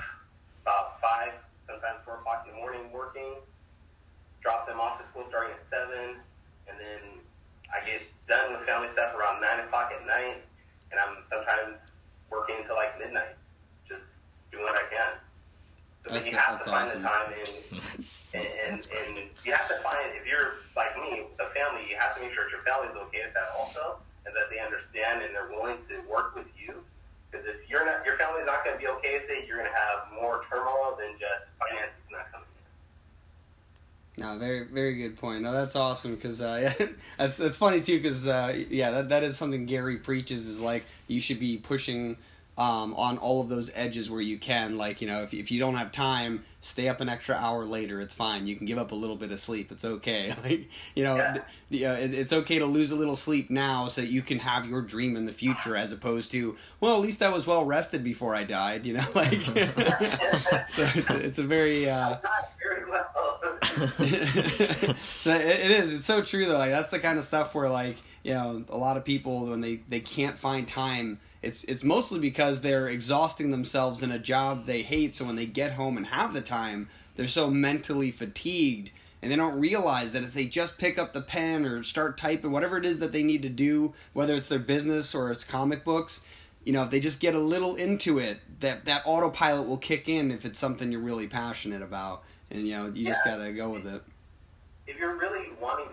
about 0.63 1.01
five, 1.01 1.33
sometimes 1.69 2.03
four 2.05 2.19
o'clock 2.19 2.47
in 2.49 2.55
the 2.55 2.59
morning 2.59 2.91
working, 2.91 3.39
drop 4.47 4.63
them 4.63 4.79
off 4.79 5.03
to 5.03 5.05
school 5.11 5.27
starting 5.27 5.51
at 5.59 5.63
seven, 5.67 6.23
and 6.71 6.79
then 6.79 7.03
I 7.67 7.83
get 7.83 7.99
done 8.31 8.55
with 8.55 8.63
family 8.63 8.87
stuff 8.87 9.11
around 9.19 9.43
nine 9.43 9.59
o'clock 9.67 9.91
at 9.91 10.07
night, 10.07 10.39
and 10.95 11.03
I'm 11.03 11.19
sometimes 11.27 11.99
working 12.31 12.63
until 12.63 12.79
like 12.79 12.95
midnight, 12.95 13.35
just 13.91 14.23
doing 14.55 14.63
what 14.63 14.79
I 14.79 14.87
can. 14.87 15.19
So 16.07 16.15
then 16.15 16.23
That's- 16.23 16.31
you 16.31 16.39
have 16.39 16.63
to 16.63 16.71
find 16.71 16.87
awesome. 16.87 17.03
the 17.03 17.09
time 17.11 17.29
in 17.35 17.51
That's, 17.75 18.35
and, 18.39 18.47
and, 18.47 18.71
that's 18.79 18.87
great. 18.87 19.03
and 19.11 19.19
you 19.43 19.51
have 19.51 19.67
to 19.67 19.83
find 19.83 20.15
if 20.15 20.23
you're 20.23 20.63
like 20.79 20.95
me, 20.95 21.27
the 21.43 21.51
family, 21.51 21.83
you 21.91 21.99
have 21.99 22.15
to 22.15 22.23
make 22.23 22.31
sure 22.31 22.47
that 22.47 22.55
your 22.55 22.63
family's 22.63 22.95
okay 23.11 23.27
with 23.27 23.35
that 23.35 23.51
also, 23.59 23.99
and 24.23 24.31
that 24.31 24.47
they 24.47 24.63
understand 24.63 25.27
and 25.27 25.35
they're 25.35 25.51
willing 25.51 25.83
to 25.91 25.99
work 26.07 26.39
with 26.39 26.47
you. 26.55 26.79
Because 27.27 27.51
if 27.51 27.67
you're 27.67 27.83
not, 27.83 28.07
your 28.07 28.15
family's 28.15 28.47
not 28.47 28.63
going 28.63 28.79
to 28.79 28.81
be 28.81 28.87
okay 29.03 29.19
with 29.19 29.27
it, 29.27 29.51
you're 29.51 29.59
going 29.59 29.67
to 29.67 29.75
have 29.75 30.07
more 30.15 30.47
turmoil 30.47 30.95
than 30.95 31.19
just 31.19 31.51
finances 31.59 31.59
not 31.59 31.75
coming 31.75 31.83
in. 31.91 31.96
No, 34.19 34.39
very 34.39 34.65
very 34.65 34.95
good 34.95 35.17
point. 35.17 35.43
No, 35.43 35.53
that's 35.53 35.77
awesome 35.77 36.15
because 36.15 36.41
uh, 36.41 36.73
yeah, 36.81 36.87
that's 37.19 37.37
that's 37.37 37.57
funny 37.57 37.81
too 37.83 37.99
because 37.99 38.27
uh, 38.27 38.57
yeah, 38.71 38.91
that 38.91 39.09
that 39.11 39.23
is 39.23 39.37
something 39.37 39.67
Gary 39.67 39.99
preaches 39.99 40.49
is 40.49 40.59
like 40.61 40.85
you 41.07 41.21
should 41.21 41.39
be 41.39 41.59
pushing 41.59 42.17
um, 42.59 42.95
on 42.95 43.19
all 43.19 43.43
of 43.43 43.51
those 43.51 43.71
edges 43.75 44.09
where 44.09 44.23
you 44.23 44.39
can. 44.39 44.79
Like 44.79 45.03
you 45.03 45.07
know, 45.07 45.23
if 45.23 45.35
if 45.35 45.51
you 45.51 45.59
don't 45.61 45.77
have 45.77 45.93
time, 45.93 46.45
stay 46.61 46.89
up 46.89 47.03
an 47.03 47.11
extra 47.11 47.35
hour 47.35 47.67
later. 47.67 48.01
It's 48.01 48.15
fine. 48.15 48.47
You 48.47 48.57
can 48.57 48.65
give 48.65 48.79
up 48.79 48.91
a 48.91 48.95
little 48.95 49.17
bit 49.17 49.31
of 49.33 49.39
sleep. 49.39 49.71
It's 49.71 49.85
okay. 49.85 50.35
Like 50.43 50.71
you 50.95 51.05
know, 51.05 51.17
Yeah. 51.17 51.33
th- 51.35 51.45
the, 51.69 51.87
uh, 51.87 51.95
it, 51.97 52.15
it's 52.15 52.33
okay 52.33 52.59
to 52.61 52.65
lose 52.65 52.93
a 52.93 52.97
little 52.97 53.17
sleep 53.17 53.51
now 53.51 53.89
so 53.89 54.01
you 54.01 54.23
can 54.23 54.39
have 54.39 54.67
your 54.67 54.81
dream 54.81 55.17
in 55.17 55.27
the 55.27 55.33
future, 55.33 55.77
as 55.77 55.93
opposed 55.93 56.31
to 56.31 56.57
well, 56.81 56.95
at 56.95 57.03
least 57.03 57.21
I 57.23 57.29
was 57.29 57.47
well 57.47 57.67
rested 57.67 58.03
before 58.03 58.35
I 58.35 58.45
died. 58.45 58.87
You 58.87 58.95
know, 58.95 59.05
like 59.15 59.33
so 60.67 60.89
it's 60.95 61.11
a, 61.11 61.17
it's 61.21 61.39
a 61.39 61.45
very. 61.45 61.91
Uh, 61.91 62.09
Not 62.11 62.23
very 62.23 62.25
well. 62.25 62.53
so 65.21 65.35
it, 65.35 65.71
is. 65.71 65.95
It's 65.95 66.07
so 66.07 66.23
true 66.23 66.47
though. 66.47 66.59
Like 66.59 66.71
that's 66.71 66.91
the 66.91 66.99
kind 66.99 67.19
of 67.19 67.25
stuff 67.25 67.55
where 67.55 67.69
like 67.69 67.97
you 68.23 68.33
know 68.33 68.65
a 68.71 68.77
lot 68.77 68.97
of 68.97 69.05
people 69.05 69.47
when 69.47 69.61
they 69.61 69.81
they 69.89 70.01
can't 70.01 70.39
find 70.39 70.67
time. 70.67 71.21
It's 71.43 71.63
it's 71.65 71.85
mostly 71.85 72.19
because 72.19 72.63
they're 72.63 72.89
exhausting 72.89 73.51
themselves 73.51 74.03
in 74.03 74.11
a 74.11 74.19
job 74.19 74.65
they 74.65 74.83
hate. 74.83 75.15
So 75.15 75.27
when 75.27 75.37
they 75.37 75.47
get 75.47 75.73
home 75.73 75.97
and 75.99 76.07
have 76.07 76.33
the 76.33 76.41
time, 76.41 76.89
they're 77.17 77.29
so 77.29 77.51
mentally 77.51 78.11
fatigued. 78.11 78.93
And 79.21 79.31
they 79.31 79.37
don't 79.37 79.59
realize 79.59 80.13
that 80.13 80.23
if 80.23 80.33
they 80.35 80.47
just 80.47 80.79
pick 80.79 80.99
up 80.99 81.13
the 81.13 81.21
pen 81.23 81.65
or 81.65 81.83
start 81.83 82.17
typing, 82.17 82.53
whatever 82.53 82.77
it 82.77 82.87
is 82.87 83.01
that 83.01 83.13
they 83.13 83.23
need 83.23 83.43
to 83.43 83.49
do, 83.49 83.95
whether 84.13 84.35
it's 84.35 84.49
their 84.49 84.59
business 84.59 85.15
or 85.15 85.31
it's 85.31 85.43
comic 85.43 85.85
books, 85.85 86.23
you 86.65 86.73
know, 86.73 86.83
if 86.83 86.91
they 86.91 87.01
just 87.01 87.21
get 87.21 87.35
a 87.35 87.39
little 87.39 87.77
into 87.77 88.19
it, 88.19 88.41
that 88.61 88.85
that 88.87 89.03
autopilot 89.07 89.67
will 89.67 89.79
kick 89.79 90.09
in 90.09 90.31
if 90.31 90.45
it's 90.45 90.59
something 90.59 90.91
you're 90.91 91.01
really 91.01 91.29
passionate 91.29 91.83
about, 91.83 92.25
and 92.51 92.67
you 92.67 92.73
know, 92.73 92.87
you 92.95 93.07
just 93.07 93.25
gotta 93.25 93.53
go 93.53 93.71
with 93.71 93.87
it. 93.87 94.03
if 94.87 94.97
you're 94.99 95.17
really 95.17 95.49
wanting 95.61 95.87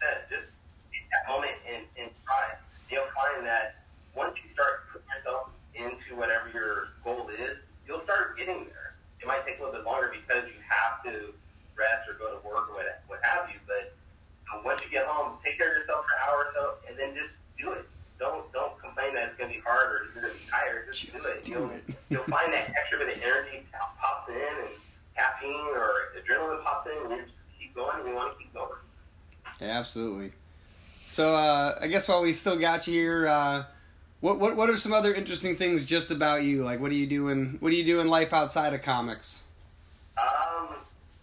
to 0.00 0.08
just 0.28 0.60
take 0.92 1.06
that 1.10 1.30
moment 1.30 1.52
and, 1.68 1.84
and 1.98 2.10
try, 2.24 2.52
you'll 2.90 3.08
find 3.16 3.46
that 3.46 3.76
once 4.14 4.36
you 4.42 4.48
start 4.50 4.84
putting 4.92 5.08
yourself 5.16 5.48
into 5.74 6.14
whatever 6.16 6.50
your 6.52 6.88
goal 7.02 7.28
is, 7.32 7.58
you'll 7.88 8.00
start 8.00 8.36
getting 8.38 8.64
there. 8.68 8.94
It 9.20 9.26
might 9.26 9.44
take 9.46 9.58
a 9.58 9.64
little 9.64 9.74
bit 9.74 9.84
longer 9.86 10.12
because 10.12 10.44
you 10.46 10.60
have 10.68 11.02
to 11.08 11.32
rest 11.76 12.06
or 12.08 12.14
go 12.20 12.36
to 12.36 12.40
work 12.46 12.68
or 12.70 12.74
what, 12.76 13.02
what 13.08 13.18
have 13.22 13.48
you, 13.50 13.56
but 13.66 13.96
uh, 14.52 14.60
once 14.64 14.82
you 14.84 14.90
get 14.90 15.06
home, 15.06 15.38
take 15.42 15.56
care 15.58 15.72
of 15.72 15.80
yourself 15.80 16.04
for 16.04 16.12
an 16.14 16.20
hour 16.28 16.38
or 16.44 16.50
so, 16.52 16.64
and 16.88 16.98
then 16.98 17.16
just 17.16 17.36
do 17.58 17.72
it. 17.72 17.88
Don't 18.20 18.46
don't 18.52 18.78
complain 18.78 19.14
that 19.14 19.26
it's 19.26 19.34
going 19.34 19.50
to 19.50 19.56
be 19.56 19.62
hard 19.64 19.90
or 19.90 19.98
you're 20.12 20.22
going 20.22 20.30
to 20.30 20.38
be 20.38 20.46
tired. 20.46 20.86
Just, 20.86 21.10
Just 21.10 21.26
do 21.26 21.32
it. 21.32 21.44
do 21.44 21.50
you'll, 21.52 21.70
it. 21.70 21.82
you'll 22.10 22.28
find 22.30 22.52
that 22.52 22.70
extra 22.78 22.98
bit 23.00 23.16
of 23.16 23.18
energy 23.18 23.64
pop- 23.72 23.98
pops 23.98 24.28
in 24.30 24.36
and 24.38 24.70
caffeine 25.16 25.74
or 25.74 26.14
adrenaline 26.14 26.62
pops 26.62 26.86
in, 26.86 26.94
and 26.94 27.10
you 27.18 27.26
just 27.26 27.42
keep 27.58 27.74
going 27.74 27.98
and 27.98 28.06
you 28.08 28.14
want 28.14 28.30
to 28.30 28.38
keep 28.38 28.54
going. 28.54 28.78
Yeah, 29.64 29.78
absolutely. 29.78 30.32
So 31.08 31.34
uh, 31.34 31.78
I 31.80 31.86
guess 31.86 32.06
while 32.06 32.20
we 32.20 32.32
still 32.32 32.56
got 32.56 32.86
you 32.86 32.92
here, 32.92 33.26
uh, 33.26 33.64
what 34.20 34.38
what 34.38 34.56
what 34.56 34.68
are 34.68 34.76
some 34.76 34.92
other 34.92 35.14
interesting 35.14 35.56
things 35.56 35.84
just 35.84 36.10
about 36.10 36.42
you? 36.42 36.62
Like, 36.62 36.80
what 36.80 36.90
are 36.90 36.96
you 36.96 37.06
doing? 37.06 37.56
What 37.60 37.70
do 37.70 37.76
you 37.76 37.84
do 37.84 38.00
in 38.00 38.08
life 38.08 38.34
outside 38.34 38.74
of 38.74 38.82
comics? 38.82 39.42
Um, 40.18 40.76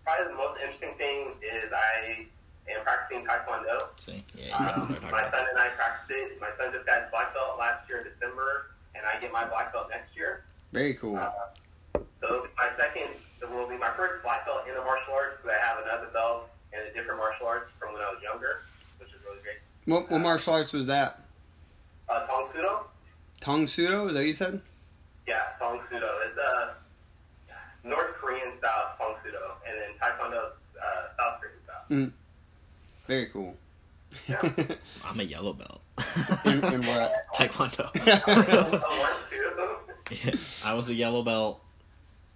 probably 0.04 0.32
the 0.32 0.38
most 0.38 0.58
interesting 0.60 0.94
thing 0.98 1.34
is 1.44 1.72
I 1.72 2.26
am 2.72 2.84
practicing 2.84 3.24
Taekwondo. 3.24 3.78
See, 3.98 4.24
yeah, 4.36 4.58
Um, 4.58 4.66
gotta 4.66 4.82
start 4.82 5.02
talking 5.02 5.12
my 5.12 5.30
son 5.30 5.46
and 5.50 5.60
I 5.60 5.68
practice 5.70 6.10
it. 6.10 6.42
My 6.42 6.52
son 6.58 6.72
just 6.74 6.86
got 6.86 7.02
his 7.02 7.12
black 7.12 7.34
belt 7.34 7.60
last 7.60 7.88
year 7.90 8.00
in 8.00 8.06
December, 8.06 8.72
and 8.96 9.06
I 9.06 9.20
get 9.20 9.32
my 9.32 9.46
black 9.46 9.72
belt 9.72 9.90
next 9.90 10.16
year. 10.16 10.46
Very 10.72 10.96
cool. 10.96 11.18
Uh, 11.18 11.30
so 12.20 12.48
my 12.58 12.70
second, 12.76 13.14
it 13.42 13.50
will 13.52 13.68
be 13.68 13.78
my 13.78 13.92
first 13.98 14.24
black 14.24 14.46
belt 14.46 14.66
in 14.68 14.74
the 14.74 14.82
martial 14.82 15.14
arts, 15.14 15.38
but 15.44 15.54
I 15.54 15.60
have 15.60 15.84
another 15.84 16.08
belt 16.14 16.50
in 16.72 16.80
a 16.80 16.94
different 16.94 17.20
martial 17.20 17.48
arts 17.48 17.72
from 17.80 17.94
when 17.94 18.02
I 18.02 18.10
was 18.12 18.24
younger, 18.24 18.64
which 19.00 19.10
is 19.10 19.20
really 19.86 20.00
great. 20.02 20.10
What, 20.10 20.12
what 20.12 20.22
martial 20.22 20.54
arts 20.54 20.74
was 20.74 20.88
that? 20.88 21.22
Uh, 22.10 22.26
Tang 22.26 22.48
Soo 22.52 22.62
Do? 22.62 22.70
Tong 23.40 23.66
Sudo? 23.66 24.08
Is 24.08 24.14
that 24.14 24.20
what 24.20 24.26
you 24.26 24.34
said? 24.34 24.62
Yeah, 25.28 25.40
Tang 25.60 25.80
Soo 25.90 26.00
Do. 26.00 26.06
It's 26.28 26.38
a 26.38 26.76
North 27.88 28.14
Korean 28.16 28.52
style 28.52 28.96
Tang 28.98 29.16
Soo 29.24 29.32
Do, 29.32 29.38
and 29.68 29.78
then 29.78 29.90
Taekwondo's 30.00 30.76
uh, 30.78 31.14
South 31.16 31.40
Korean 31.42 31.62
style. 31.62 32.12
Very 33.08 33.26
cool. 33.28 33.56
Yeah. 34.28 34.42
I'm 35.06 35.20
a 35.20 35.24
yellow 35.24 35.54
belt. 35.54 35.82
in, 36.46 36.64
in 36.74 36.82
what? 36.84 37.14
Taekwondo. 37.36 37.86
One, 39.00 39.12
two. 39.30 40.38
I 40.66 40.74
was 40.74 40.90
a 40.90 40.94
yellow 40.94 41.24
belt 41.24 41.64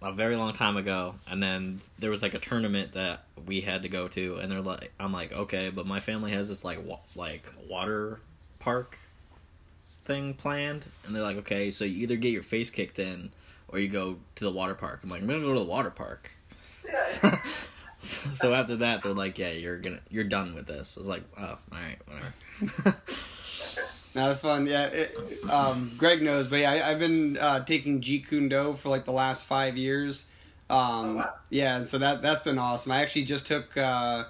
a 0.02 0.12
very 0.12 0.36
long 0.36 0.54
time 0.54 0.78
ago, 0.78 1.16
and 1.28 1.42
then 1.42 1.82
there 2.00 2.12
was 2.12 2.22
like 2.22 2.34
a 2.34 2.40
tournament 2.40 2.94
that 2.94 3.24
we 3.46 3.62
had 3.62 3.84
to 3.84 3.90
go 3.90 4.08
to, 4.10 4.36
and 4.38 4.52
they're 4.52 4.62
like, 4.62 4.92
I'm 5.00 5.12
like, 5.12 5.32
okay, 5.32 5.70
but 5.70 5.86
my 5.88 6.00
family 6.00 6.32
has 6.32 6.48
this 6.50 6.64
like 6.64 6.86
wa- 6.86 7.00
like 7.16 7.46
water 7.68 8.20
park 8.60 8.98
thing 10.06 10.34
planned, 10.34 10.86
and 11.06 11.16
they're 11.16 11.24
like, 11.24 11.38
okay, 11.38 11.72
so 11.72 11.86
you 11.86 12.04
either 12.04 12.16
get 12.16 12.30
your 12.30 12.44
face 12.44 12.70
kicked 12.70 13.00
in 13.00 13.32
or 13.70 13.80
you 13.80 13.88
go 13.88 14.20
to 14.36 14.44
the 14.44 14.52
water 14.52 14.76
park. 14.76 15.02
I'm 15.04 15.10
like, 15.10 15.22
I'm 15.22 15.28
gonna 15.28 15.40
go 15.40 15.54
to 15.54 15.60
the 15.60 15.66
water 15.66 15.90
park. 15.92 16.32
So 18.36 18.54
after 18.54 18.76
that, 18.78 19.02
they're 19.02 19.14
like, 19.14 19.40
yeah, 19.40 19.50
you're 19.52 19.80
gonna 19.80 20.00
you're 20.12 20.26
done 20.26 20.54
with 20.54 20.68
this. 20.68 20.96
I 20.96 21.00
was 21.00 21.08
like, 21.08 21.24
oh, 21.40 21.44
all 21.44 21.58
right, 21.72 21.98
whatever. 22.06 23.02
That 24.16 24.30
was 24.30 24.40
fun. 24.40 24.66
Yeah, 24.66 24.86
it, 24.88 25.18
um, 25.50 25.92
Greg 25.98 26.22
knows, 26.22 26.48
but 26.48 26.60
yeah, 26.60 26.72
I, 26.72 26.92
I've 26.92 27.00
been 27.00 27.38
uh, 27.38 27.66
taking 27.66 28.00
Jeet 28.00 28.28
Kune 28.30 28.48
Do 28.48 28.74
for 28.74 28.88
like 28.88 29.04
the 29.04 29.12
last 29.12 29.46
five 29.46 29.78
years. 29.78 30.26
Um, 30.70 30.78
Oh, 30.78 31.16
wow. 31.18 31.34
Yeah, 31.50 31.84
so 31.84 31.98
that 31.98 32.22
that's 32.22 32.42
been 32.42 32.58
awesome. 32.58 32.94
I 32.94 33.02
actually 33.02 33.26
just 33.26 33.46
took 33.46 33.76
uh, 33.78 34.24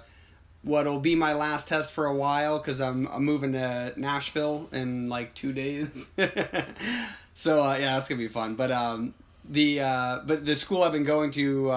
what'll 0.62 0.98
be 0.98 1.14
my 1.14 1.34
last 1.34 1.68
test 1.68 1.92
for 1.92 2.04
a 2.04 2.14
while 2.14 2.58
because 2.58 2.80
I'm 2.80 3.06
I'm 3.06 3.24
moving 3.24 3.52
to 3.52 3.94
Nashville 3.96 4.68
in 4.72 5.08
like 5.08 5.34
two 5.34 5.52
days. 5.52 6.10
so 7.34 7.62
uh, 7.62 7.76
yeah, 7.76 7.94
that's 7.94 8.08
gonna 8.08 8.18
be 8.18 8.28
fun. 8.28 8.56
But 8.56 8.72
um, 8.72 9.14
the 9.48 9.80
uh, 9.80 10.18
but 10.26 10.44
the 10.44 10.56
school 10.56 10.82
I've 10.82 10.92
been 10.92 11.04
going 11.04 11.30
to. 11.32 11.70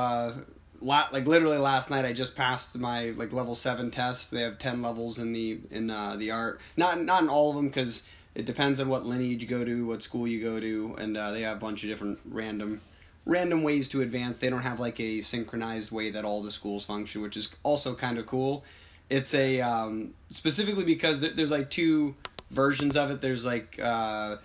La- 0.82 1.10
like 1.12 1.26
literally 1.26 1.58
last 1.58 1.89
night, 1.89 2.06
I 2.06 2.13
just 2.13 2.36
passed 2.36 2.78
my 2.78 3.10
like 3.12 3.34
level 3.34 3.56
seven 3.56 3.92
test. 3.92 4.32
They 4.32 4.42
have 4.42 4.58
ten 4.58 4.82
levels 4.82 5.20
in 5.20 5.34
the 5.34 5.60
in 5.72 5.89
uh, 5.89 6.15
the 6.15 6.32
art. 6.32 6.62
Not 6.78 7.02
not 7.02 7.24
in 7.24 7.30
all 7.30 7.50
of 7.50 7.56
them 7.56 7.68
because 7.68 8.04
it 8.36 8.46
depends 8.46 8.80
on 8.80 8.88
what 8.88 9.06
lineage 9.06 9.42
you 9.42 9.50
go 9.50 9.65
to, 9.65 9.86
what 9.86 10.04
school 10.04 10.28
you 10.28 10.42
go 10.42 10.60
to, 10.60 10.96
and 10.98 11.18
uh, 11.18 11.32
they 11.32 11.42
have 11.42 11.58
a 11.58 11.60
bunch 11.60 11.84
of 11.84 11.89
different 11.89 12.20
random 12.26 12.82
random 13.26 13.63
ways 13.63 13.89
to 13.89 14.02
advance. 14.02 14.38
They 14.38 14.50
don't 14.50 14.62
have 14.62 14.80
like 14.80 15.00
a 15.00 15.22
synchronized 15.22 15.92
way 15.92 16.10
that 16.12 16.26
all 16.26 16.42
the 16.42 16.52
schools 16.52 16.86
function, 16.86 17.22
which 17.22 17.38
is 17.38 17.50
also 17.63 17.94
kind 17.96 18.18
of 18.18 18.26
cool. 18.26 18.63
It's 19.10 19.34
a 19.34 19.62
um, 19.62 20.13
specifically 20.30 20.86
because 20.86 21.20
th- 21.20 21.36
there's 21.36 21.52
like 21.52 21.70
two 21.70 22.15
versions 22.52 22.96
of 22.96 23.12
it. 23.12 23.22
There's 23.22 23.46
like 23.46 23.80
uh, 23.82 24.38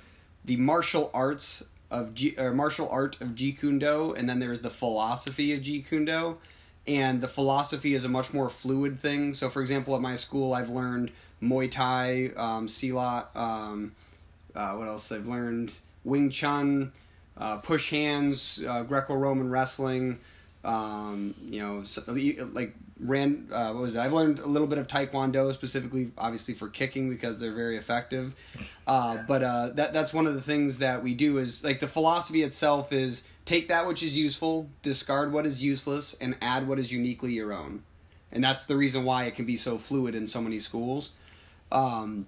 the 0.44 0.57
martial 0.57 1.11
arts 1.14 1.62
of 1.94 2.14
G- 2.14 2.35
or 2.37 2.52
martial 2.52 2.88
art 2.88 3.20
of 3.20 3.28
Jeet 3.28 3.61
Kune 3.61 3.78
Do, 3.78 4.14
and 4.14 4.28
then 4.28 4.40
there's 4.40 4.61
the 4.61 4.70
philosophy 4.70 5.54
of 5.54 5.61
Jeet 5.61 5.87
Kune 5.88 6.04
Do. 6.04 6.38
And 6.87 7.20
the 7.22 7.28
philosophy 7.28 7.94
is 7.94 8.04
a 8.04 8.09
much 8.09 8.35
more 8.35 8.50
fluid 8.50 9.00
thing. 9.00 9.33
So, 9.33 9.48
for 9.48 9.62
example, 9.62 9.94
at 9.94 10.02
my 10.02 10.16
school, 10.16 10.52
I've 10.52 10.68
learned 10.68 11.12
Muay 11.40 11.70
Thai, 11.70 12.30
um, 12.37 12.66
Silat, 12.66 13.35
um, 13.35 13.92
uh, 14.54 14.72
what 14.74 14.88
else? 14.88 15.11
I've 15.11 15.26
learned 15.26 15.72
Wing 16.04 16.28
Chun, 16.30 16.92
uh, 17.38 17.57
push 17.59 17.90
hands, 17.90 18.61
uh, 18.68 18.83
Greco-Roman 18.83 19.48
wrestling. 19.50 20.18
Um, 20.62 21.35
you 21.48 21.61
know, 21.61 21.85
like 22.52 22.74
ran. 22.98 23.48
Uh, 23.50 23.72
what 23.72 23.83
was 23.83 23.96
it? 23.96 24.00
I've 24.00 24.12
learned 24.12 24.38
a 24.38 24.46
little 24.46 24.68
bit 24.68 24.78
of 24.78 24.87
Taekwondo, 24.87 25.52
specifically, 25.52 26.12
obviously 26.16 26.54
for 26.54 26.68
kicking 26.68 27.11
because 27.11 27.40
they're 27.40 27.54
very 27.54 27.76
effective. 27.76 28.35
Uh, 28.87 29.18
but 29.26 29.42
uh, 29.42 29.68
that 29.70 29.92
that's 29.92 30.12
one 30.12 30.26
of 30.26 30.35
the 30.35 30.40
things 30.40 30.78
that 30.78 31.02
we 31.02 31.14
do 31.14 31.38
is 31.38 31.64
like 31.64 31.80
the 31.80 31.88
philosophy 31.88 32.42
itself 32.42 32.92
is 32.92 33.24
take 33.44 33.68
that 33.68 33.87
which 33.87 34.02
is 34.02 34.16
useful, 34.16 34.68
discard 34.83 35.33
what 35.33 35.46
is 35.46 35.62
useless, 35.62 36.14
and 36.20 36.37
add 36.40 36.68
what 36.68 36.78
is 36.78 36.92
uniquely 36.92 37.33
your 37.33 37.52
own. 37.52 37.83
And 38.33 38.42
that's 38.42 38.66
the 38.66 38.76
reason 38.76 39.04
why 39.04 39.24
it 39.24 39.35
can 39.35 39.44
be 39.44 39.57
so 39.57 39.78
fluid 39.78 40.14
in 40.14 40.26
so 40.26 40.40
many 40.40 40.59
schools. 40.59 41.12
Um, 41.70 42.26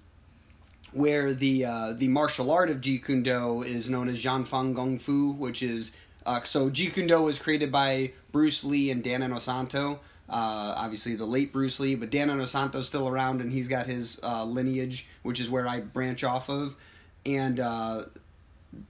where 0.93 1.33
the 1.33 1.65
uh, 1.65 1.93
the 1.93 2.07
martial 2.07 2.51
art 2.51 2.69
of 2.69 2.77
Jeet 2.77 3.05
Kune 3.05 3.23
Do 3.23 3.61
is 3.61 3.89
known 3.89 4.07
as 4.07 4.19
Jun 4.19 4.45
Fan 4.45 4.73
Gung 4.73 4.99
Fu, 4.99 5.31
which 5.31 5.61
is 5.61 5.91
uh, 6.25 6.41
so 6.43 6.69
Jeet 6.69 6.93
Kune 6.93 7.07
Do 7.07 7.21
was 7.21 7.39
created 7.39 7.71
by 7.71 8.13
Bruce 8.31 8.63
Lee 8.63 8.89
and 8.89 9.03
Dan 9.03 9.21
Inosanto. 9.21 9.99
Uh, 10.29 10.73
obviously, 10.75 11.15
the 11.15 11.25
late 11.25 11.53
Bruce 11.53 11.79
Lee, 11.79 11.95
but 11.95 12.09
Dan 12.09 12.27
Inosanto's 12.29 12.87
still 12.87 13.07
around, 13.07 13.39
and 13.39 13.51
he's 13.51 13.67
got 13.67 13.85
his 13.85 14.19
uh, 14.23 14.43
lineage, 14.43 15.07
which 15.23 15.39
is 15.39 15.49
where 15.49 15.67
I 15.67 15.79
branch 15.79 16.23
off 16.23 16.49
of. 16.49 16.75
And 17.25 17.59
uh, 17.59 18.03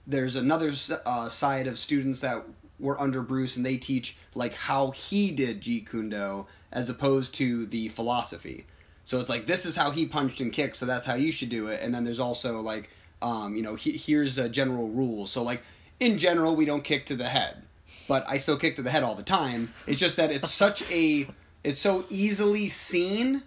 there's 0.06 0.36
another 0.36 0.72
uh, 1.06 1.28
side 1.28 1.66
of 1.66 1.78
students 1.78 2.20
that 2.20 2.44
were 2.80 3.00
under 3.00 3.22
Bruce, 3.22 3.56
and 3.56 3.64
they 3.64 3.76
teach 3.76 4.16
like 4.34 4.54
how 4.54 4.90
he 4.90 5.30
did 5.30 5.60
Jeet 5.60 5.88
Kune 5.88 6.08
Do 6.08 6.46
as 6.72 6.88
opposed 6.88 7.34
to 7.36 7.66
the 7.66 7.88
philosophy. 7.88 8.66
So 9.04 9.20
it's 9.20 9.30
like 9.30 9.46
this 9.46 9.64
is 9.64 9.74
how 9.74 9.90
he 9.90 10.06
punched 10.06 10.40
and 10.40 10.52
kicked, 10.52 10.76
so 10.76 10.86
that's 10.86 11.06
how 11.06 11.14
you 11.14 11.32
should 11.32 11.48
do 11.48 11.68
it. 11.68 11.80
And 11.82 11.94
then 11.94 12.04
there's 12.04 12.20
also 12.20 12.60
like, 12.60 12.90
um, 13.22 13.56
you 13.56 13.62
know, 13.62 13.74
he, 13.74 13.92
here's 13.92 14.38
a 14.38 14.48
general 14.48 14.88
rule. 14.88 15.26
So 15.26 15.42
like 15.42 15.62
in 15.98 16.18
general, 16.18 16.54
we 16.54 16.64
don't 16.64 16.84
kick 16.84 17.06
to 17.06 17.16
the 17.16 17.28
head, 17.28 17.62
but 18.08 18.28
I 18.28 18.38
still 18.38 18.56
kick 18.56 18.76
to 18.76 18.82
the 18.82 18.90
head 18.90 19.04
all 19.04 19.14
the 19.14 19.22
time. 19.22 19.72
It's 19.86 20.00
just 20.00 20.16
that 20.16 20.32
it's 20.32 20.50
such 20.50 20.90
a 20.90 21.28
it's 21.62 21.80
so 21.80 22.04
easily 22.08 22.68
seen 22.68 23.42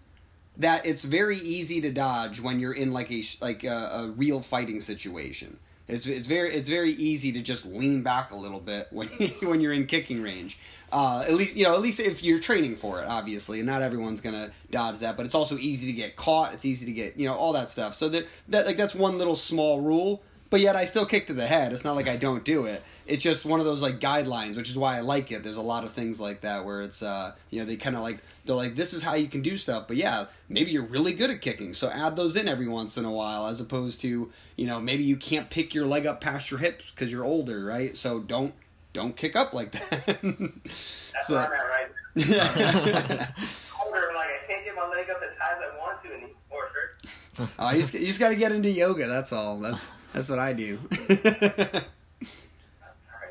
that 0.58 0.86
it's 0.86 1.04
very 1.04 1.38
easy 1.38 1.82
to 1.82 1.92
dodge 1.92 2.40
when 2.40 2.60
you're 2.60 2.74
in 2.74 2.92
like 2.92 3.12
a 3.12 3.24
like 3.42 3.64
a, 3.64 3.90
a 3.94 4.08
real 4.16 4.42
fighting 4.42 4.80
situation. 4.80 5.58
It's 5.88 6.08
it's 6.08 6.28
very 6.28 6.54
it's 6.54 6.70
very 6.70 6.92
easy 6.92 7.32
to 7.34 7.42
just 7.42 7.66
lean 7.66 8.02
back 8.02 8.32
a 8.32 8.36
little 8.36 8.60
bit 8.60 8.88
when 8.92 9.08
when 9.42 9.60
you're 9.60 9.74
in 9.74 9.88
kicking 9.88 10.22
range. 10.22 10.58
Uh, 10.92 11.24
at 11.28 11.34
least 11.34 11.56
you 11.56 11.64
know 11.64 11.74
at 11.74 11.82
least 11.82 12.00
if 12.00 12.24
you're 12.24 12.40
training 12.40 12.76
for 12.76 13.02
it, 13.02 13.08
obviously, 13.08 13.60
and 13.60 13.68
not 13.68 13.82
everyone's 13.82 14.22
gonna 14.22 14.52
dodge 14.70 15.00
that. 15.00 15.18
But 15.18 15.26
it's 15.26 15.36
also 15.36 15.58
easy 15.58 15.88
to 15.88 15.94
get 15.94 16.16
caught. 16.16 16.54
It's 16.54 16.66
easy 16.66 16.86
to 16.86 16.92
get 16.92 17.18
you 17.18 17.28
know 17.28 17.34
all 17.34 17.54
that 17.54 17.70
stuff. 17.70 17.94
So 17.94 18.08
that 18.10 18.28
that 18.50 18.66
like 18.66 18.78
that's 18.78 18.96
one 18.96 19.18
little 19.18 19.36
small 19.36 19.82
rule. 19.82 20.22
But 20.52 20.60
yet 20.60 20.76
I 20.76 20.84
still 20.84 21.06
kick 21.06 21.28
to 21.28 21.34
the 21.34 21.48
head. 21.48 21.72
It's 21.74 21.84
not 21.86 21.96
like 21.96 22.08
I 22.10 22.18
don't 22.18 22.44
do 22.44 22.66
it. 22.66 22.84
It's 23.08 23.24
just 23.24 23.46
one 23.46 23.60
of 23.60 23.66
those 23.66 23.82
like 23.82 24.00
guidelines, 24.00 24.56
which 24.58 24.70
is 24.70 24.78
why 24.78 24.98
I 24.98 25.00
like 25.00 25.32
it. 25.32 25.44
There's 25.44 25.56
a 25.58 25.62
lot 25.62 25.84
of 25.86 25.94
things 25.94 26.20
like 26.22 26.42
that 26.42 26.66
where 26.66 26.82
it's 26.82 27.02
uh 27.02 27.32
you 27.50 27.60
know 27.60 27.66
they 27.66 27.78
kind 27.78 27.96
of 27.96 28.02
like 28.04 28.20
they're 28.46 28.56
like 28.56 28.76
this 28.76 28.94
is 28.94 29.02
how 29.02 29.14
you 29.16 29.28
can 29.28 29.42
do 29.42 29.56
stuff. 29.58 29.88
But 29.88 29.96
yeah, 29.98 30.26
maybe 30.50 30.72
you're 30.72 30.84
really 30.86 31.14
good 31.14 31.30
at 31.30 31.40
kicking, 31.42 31.74
so 31.74 31.90
add 31.90 32.16
those 32.18 32.36
in 32.36 32.48
every 32.50 32.68
once 32.68 32.98
in 32.98 33.06
a 33.06 33.12
while, 33.12 33.48
as 33.48 33.60
opposed 33.62 34.02
to 34.02 34.30
you 34.58 34.68
know 34.68 34.80
maybe 34.82 35.04
you 35.04 35.16
can't 35.16 35.50
pick 35.50 35.74
your 35.74 35.86
leg 35.88 36.06
up 36.06 36.20
past 36.22 36.52
your 36.52 36.60
hips 36.60 36.92
because 36.92 37.12
you're 37.12 37.24
older, 37.26 37.64
right? 37.66 37.96
So 37.96 38.20
don't 38.20 38.54
don't 38.94 39.16
kick 39.16 39.38
up 39.38 39.54
like 39.54 39.72
that. 39.90 40.06
That's 40.22 41.28
So- 41.28 41.36
where 41.36 41.46
I'm 41.48 41.54
at 41.54 41.60
right 41.64 41.88
now. 41.88 43.28
Older, 43.86 44.12
like 44.14 44.28
I 44.28 44.48
can't 44.48 44.66
get 44.66 44.76
my 44.76 44.86
leg 44.90 45.10
up 45.10 45.22
as 45.26 45.34
high 45.40 45.54
as 45.56 45.62
I 45.74 45.78
want 45.78 46.02
to 46.04 46.10
anymore, 46.10 46.68
sir. 46.74 47.10
oh, 47.60 47.72
you 47.72 47.82
just, 47.82 47.94
you 47.94 48.06
just 48.06 48.20
got 48.20 48.30
to 48.30 48.36
get 48.36 48.52
into 48.52 48.70
yoga. 48.70 49.08
That's 49.08 49.32
all. 49.34 49.58
That's 49.60 49.90
that's 50.14 50.30
what 50.30 50.40
I 50.40 50.54
do. 50.54 50.80
I'm 50.92 50.98
sorry, 51.10 51.82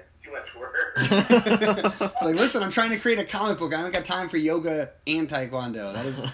it's 0.00 0.16
too 0.22 0.32
much 0.32 0.54
work. 0.58 0.74
it's 0.96 2.22
like, 2.22 2.34
listen, 2.36 2.62
I'm 2.62 2.70
trying 2.70 2.90
to 2.90 2.98
create 2.98 3.18
a 3.18 3.24
comic 3.24 3.58
book. 3.58 3.74
I 3.74 3.82
don't 3.82 3.92
got 3.92 4.04
time 4.04 4.28
for 4.28 4.38
yoga 4.38 4.90
and 5.06 5.28
taekwondo. 5.28 5.92
That 5.92 6.06
is, 6.06 6.26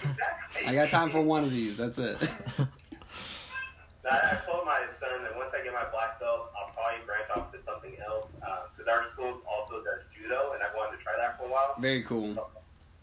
I 0.65 0.73
got 0.73 0.89
time 0.89 1.09
for 1.09 1.21
one 1.21 1.43
of 1.43 1.51
these. 1.51 1.77
That's 1.77 1.97
it. 1.97 2.17
So 2.19 4.13
I, 4.15 4.39
told 4.45 4.65
my 4.65 4.79
son 4.99 5.21
that 5.23 5.35
once 5.35 5.51
I 5.53 5.61
get 5.63 5.73
my 5.73 5.83
black 5.91 6.17
belt, 6.21 6.47
I'll 6.55 6.71
probably 6.73 7.05
branch 7.05 7.27
off 7.35 7.51
to 7.51 7.59
something 7.61 7.91
else. 8.07 8.31
Um, 8.41 8.71
because 8.71 8.87
our 8.87 9.05
school 9.11 9.41
also 9.45 9.83
does 9.83 10.07
judo, 10.15 10.53
and 10.53 10.63
I've 10.63 10.73
wanted 10.77 10.97
to 10.97 11.03
try 11.03 11.11
that 11.17 11.37
for 11.37 11.43
a 11.47 11.51
while. 11.51 11.75
Very 11.79 12.03
cool. 12.03 12.37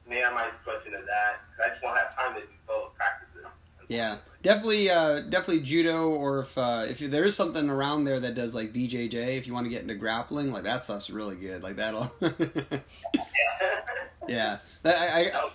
Maybe 0.09 0.24
I 0.24 0.33
might 0.33 0.57
switch 0.57 0.87
into 0.87 1.05
that. 1.05 1.40
'cause 1.53 1.66
I 1.66 1.68
just 1.70 1.83
won't 1.83 1.98
have 1.98 2.16
time 2.16 2.35
to 2.37 2.40
do 2.40 2.46
both 2.66 2.94
practices. 2.96 3.44
Yeah, 3.88 4.16
definitely, 4.44 4.88
uh, 4.90 5.20
definitely 5.20 5.62
judo. 5.62 6.11
Or 6.11 6.40
if 6.40 6.57
uh, 6.57 6.87
if 6.88 7.00
there 7.00 7.24
is 7.24 7.35
something 7.35 7.68
around 7.68 8.04
there 8.04 8.20
that 8.20 8.37
does 8.37 8.54
like 8.54 8.72
BJJ, 8.72 9.37
if 9.37 9.48
you 9.48 9.54
want 9.54 9.66
to 9.66 9.70
get 9.70 9.83
into 9.83 9.94
grappling, 9.94 10.52
like 10.52 10.62
that 10.62 10.85
stuff's 10.85 11.11
really 11.11 11.35
good. 11.35 11.64
Like 11.64 11.74
that'll. 11.76 12.12
yeah, 14.28 14.59
I, 14.85 15.33
I, 15.35 15.50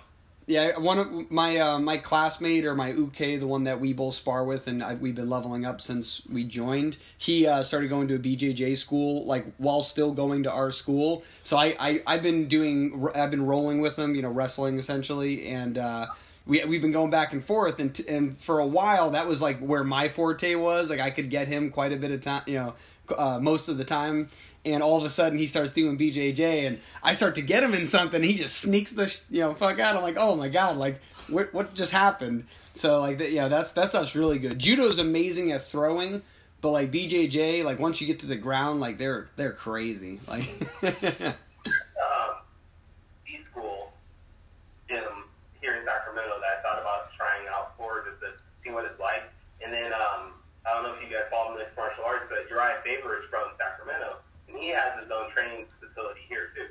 yeah 0.48 0.78
one 0.80 0.98
of 0.98 1.32
my 1.32 1.58
uh, 1.58 1.80
my 1.80 1.98
classmate 1.98 2.66
or 2.66 2.76
my 2.76 2.90
uke, 2.90 3.16
the 3.16 3.46
one 3.46 3.64
that 3.64 3.80
we 3.80 3.94
both 3.94 4.16
spar 4.16 4.44
with, 4.44 4.68
and 4.68 4.84
I, 4.84 4.96
we've 4.96 5.16
been 5.16 5.30
leveling 5.30 5.64
up 5.64 5.80
since 5.80 6.26
we 6.28 6.44
joined. 6.44 6.98
He 7.18 7.48
uh, 7.48 7.64
started 7.64 7.88
going 7.90 8.10
to 8.10 8.16
a 8.16 8.20
BJJ 8.20 8.76
school 8.76 9.26
like 9.26 9.46
while 9.58 9.82
still 9.82 10.12
going 10.12 10.44
to 10.44 10.52
our 10.52 10.72
school. 10.72 11.24
So 11.44 11.56
I, 11.56 11.76
I 11.80 12.02
I've 12.06 12.24
been 12.24 12.48
doing 12.48 13.08
I've 13.16 13.32
been 13.32 13.46
rolling 13.46 13.80
with 13.80 13.98
him, 13.98 14.16
you 14.16 14.24
know, 14.24 14.30
wrestling 14.30 14.78
essentially, 14.78 15.48
and. 15.48 15.78
We 16.46 16.64
we've 16.66 16.82
been 16.82 16.92
going 16.92 17.12
back 17.12 17.34
and 17.34 17.44
forth, 17.44 17.80
and 17.80 17.98
and 18.08 18.38
for 18.38 18.60
a 18.60 18.66
while 18.66 19.12
that 19.12 19.28
was 19.28 19.42
like 19.42 19.60
where 19.60 19.84
my 19.84 20.08
forte 20.10 20.56
was. 20.56 20.90
Like 20.90 21.00
I 21.00 21.10
could 21.10 21.30
get 21.30 21.48
him 21.48 21.70
quite 21.70 21.94
a 21.94 21.98
bit 21.98 22.12
of 22.12 22.22
time, 22.22 22.44
you 22.48 22.56
know, 22.56 22.74
uh, 23.18 23.40
most 23.40 23.70
of 23.70 23.78
the 23.78 23.86
time. 23.86 24.28
And 24.66 24.84
all 24.84 24.98
of 24.98 25.06
a 25.06 25.10
sudden 25.10 25.38
he 25.38 25.48
starts 25.48 25.72
doing 25.72 25.98
BJJ, 25.98 26.68
and 26.68 26.80
I 27.02 27.14
start 27.14 27.36
to 27.36 27.42
get 27.42 27.64
him 27.64 27.74
in 27.74 27.86
something. 27.86 28.22
He 28.22 28.36
just 28.36 28.58
sneaks 28.58 28.92
the 28.92 29.08
sh- 29.08 29.20
you 29.30 29.40
know 29.40 29.54
fuck 29.54 29.80
out. 29.80 29.96
I'm 29.96 30.02
like, 30.02 30.18
oh 30.18 30.36
my 30.36 30.50
god, 30.50 30.78
like 30.78 31.02
what 31.30 31.54
what 31.54 31.74
just 31.76 31.94
happened? 31.94 32.46
So 32.74 33.00
like 33.02 33.18
that, 33.18 33.32
yeah, 33.32 33.48
that's 33.48 33.72
that 33.74 33.90
stuff's 33.90 34.16
really 34.16 34.40
good. 34.40 34.60
Judo's 34.60 35.00
amazing 35.00 35.52
at 35.52 35.66
throwing, 35.66 36.22
but 36.62 36.72
like 36.72 36.92
BJJ, 36.92 37.64
like 37.64 37.80
once 37.80 38.02
you 38.02 38.08
get 38.08 38.20
to 38.20 38.26
the 38.26 38.36
ground, 38.36 38.80
like 38.80 38.98
they're 38.98 39.30
they're 39.36 39.54
crazy. 39.54 40.20
Like 40.28 40.44
um, 40.84 41.34
B 43.26 43.38
school 43.38 43.92
gym 44.88 45.04
here 45.62 45.76
in 45.76 45.84
Sacramento 45.84 46.36
that 46.40 46.60
I 46.60 46.62
thought 46.62 46.82
about 46.82 47.12
trying 47.16 47.48
out 47.50 47.76
for 47.78 48.04
just 48.06 48.20
to 48.22 48.28
see 48.60 48.72
what 48.72 48.86
it's 48.86 49.00
like. 49.00 49.24
And 49.64 49.74
then 49.74 49.92
um, 49.94 50.34
I 50.66 50.74
don't 50.74 50.84
know 50.84 50.94
if 50.94 51.02
you 51.02 51.10
guys 51.14 51.26
follow 51.30 51.58
mixed 51.58 51.76
martial 51.76 52.04
arts, 52.06 52.26
but 52.30 52.50
Uriah 52.50 52.80
Faber 52.84 53.20
is 53.20 53.26
from 53.30 53.50
Sacramento, 53.58 54.18
and 54.48 54.58
has 54.72 55.02
his 55.02 55.12
own 55.12 55.30
training 55.32 55.66
facility 55.80 56.22
here 56.28 56.50
too. 56.56 56.68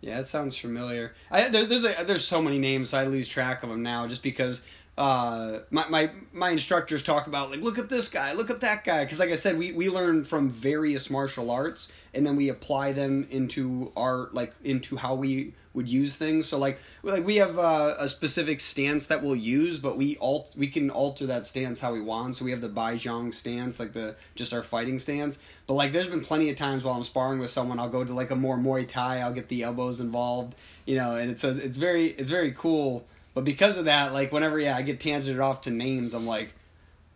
Yeah, 0.00 0.18
it 0.18 0.26
sounds 0.26 0.56
familiar. 0.56 1.14
I 1.30 1.48
there, 1.48 1.64
there's 1.64 1.84
a, 1.84 2.04
there's 2.04 2.24
so 2.24 2.42
many 2.42 2.58
names, 2.58 2.92
I 2.92 3.04
lose 3.04 3.28
track 3.28 3.62
of 3.62 3.68
them 3.68 3.82
now, 3.82 4.06
just 4.06 4.22
because 4.22 4.62
uh, 4.98 5.60
my, 5.70 5.88
my 5.88 6.10
my 6.32 6.50
instructors 6.50 7.02
talk 7.02 7.26
about 7.26 7.50
like 7.50 7.60
look 7.60 7.78
up 7.78 7.88
this 7.88 8.08
guy, 8.08 8.34
look 8.34 8.50
up 8.50 8.60
that 8.60 8.84
guy, 8.84 9.04
because 9.04 9.18
like 9.18 9.30
I 9.30 9.36
said, 9.36 9.56
we 9.56 9.72
we 9.72 9.88
learn 9.88 10.24
from 10.24 10.50
various 10.50 11.08
martial 11.08 11.50
arts, 11.50 11.88
and 12.12 12.26
then 12.26 12.36
we 12.36 12.50
apply 12.50 12.92
them 12.92 13.26
into 13.30 13.90
our 13.96 14.28
like 14.32 14.54
into 14.62 14.96
how 14.96 15.14
we 15.14 15.54
would 15.72 15.88
use 15.88 16.16
things. 16.16 16.46
So 16.46 16.58
like 16.58 16.78
like 17.02 17.24
we 17.24 17.36
have 17.36 17.58
uh, 17.58 17.94
a 17.98 18.06
specific 18.06 18.60
stance 18.60 19.06
that 19.06 19.22
we'll 19.22 19.34
use, 19.34 19.78
but 19.78 19.96
we 19.96 20.18
alt 20.18 20.52
we 20.58 20.66
can 20.66 20.90
alter 20.90 21.24
that 21.26 21.46
stance 21.46 21.80
how 21.80 21.94
we 21.94 22.02
want. 22.02 22.36
So 22.36 22.44
we 22.44 22.50
have 22.50 22.60
the 22.60 22.68
Bai 22.68 22.96
Jong 22.96 23.32
stance, 23.32 23.80
like 23.80 23.94
the 23.94 24.14
just 24.34 24.52
our 24.52 24.62
fighting 24.62 24.98
stance. 24.98 25.38
But 25.66 25.74
like 25.74 25.92
there's 25.94 26.08
been 26.08 26.24
plenty 26.24 26.50
of 26.50 26.56
times 26.56 26.84
while 26.84 26.94
I'm 26.94 27.02
sparring 27.02 27.38
with 27.38 27.50
someone, 27.50 27.80
I'll 27.80 27.88
go 27.88 28.04
to 28.04 28.12
like 28.12 28.30
a 28.30 28.36
more 28.36 28.58
Muay 28.58 28.86
Thai, 28.86 29.20
I'll 29.20 29.32
get 29.32 29.48
the 29.48 29.62
elbows 29.62 30.00
involved, 30.00 30.54
you 30.84 30.96
know, 30.96 31.16
and 31.16 31.30
it's 31.30 31.44
a, 31.44 31.56
it's 31.56 31.78
very 31.78 32.08
it's 32.08 32.30
very 32.30 32.52
cool. 32.52 33.06
But 33.34 33.44
because 33.44 33.78
of 33.78 33.86
that, 33.86 34.12
like 34.12 34.32
whenever 34.32 34.58
yeah 34.58 34.76
I 34.76 34.82
get 34.82 35.00
tangented 35.00 35.42
off 35.42 35.62
to 35.62 35.70
names, 35.70 36.14
I'm 36.14 36.26
like 36.26 36.54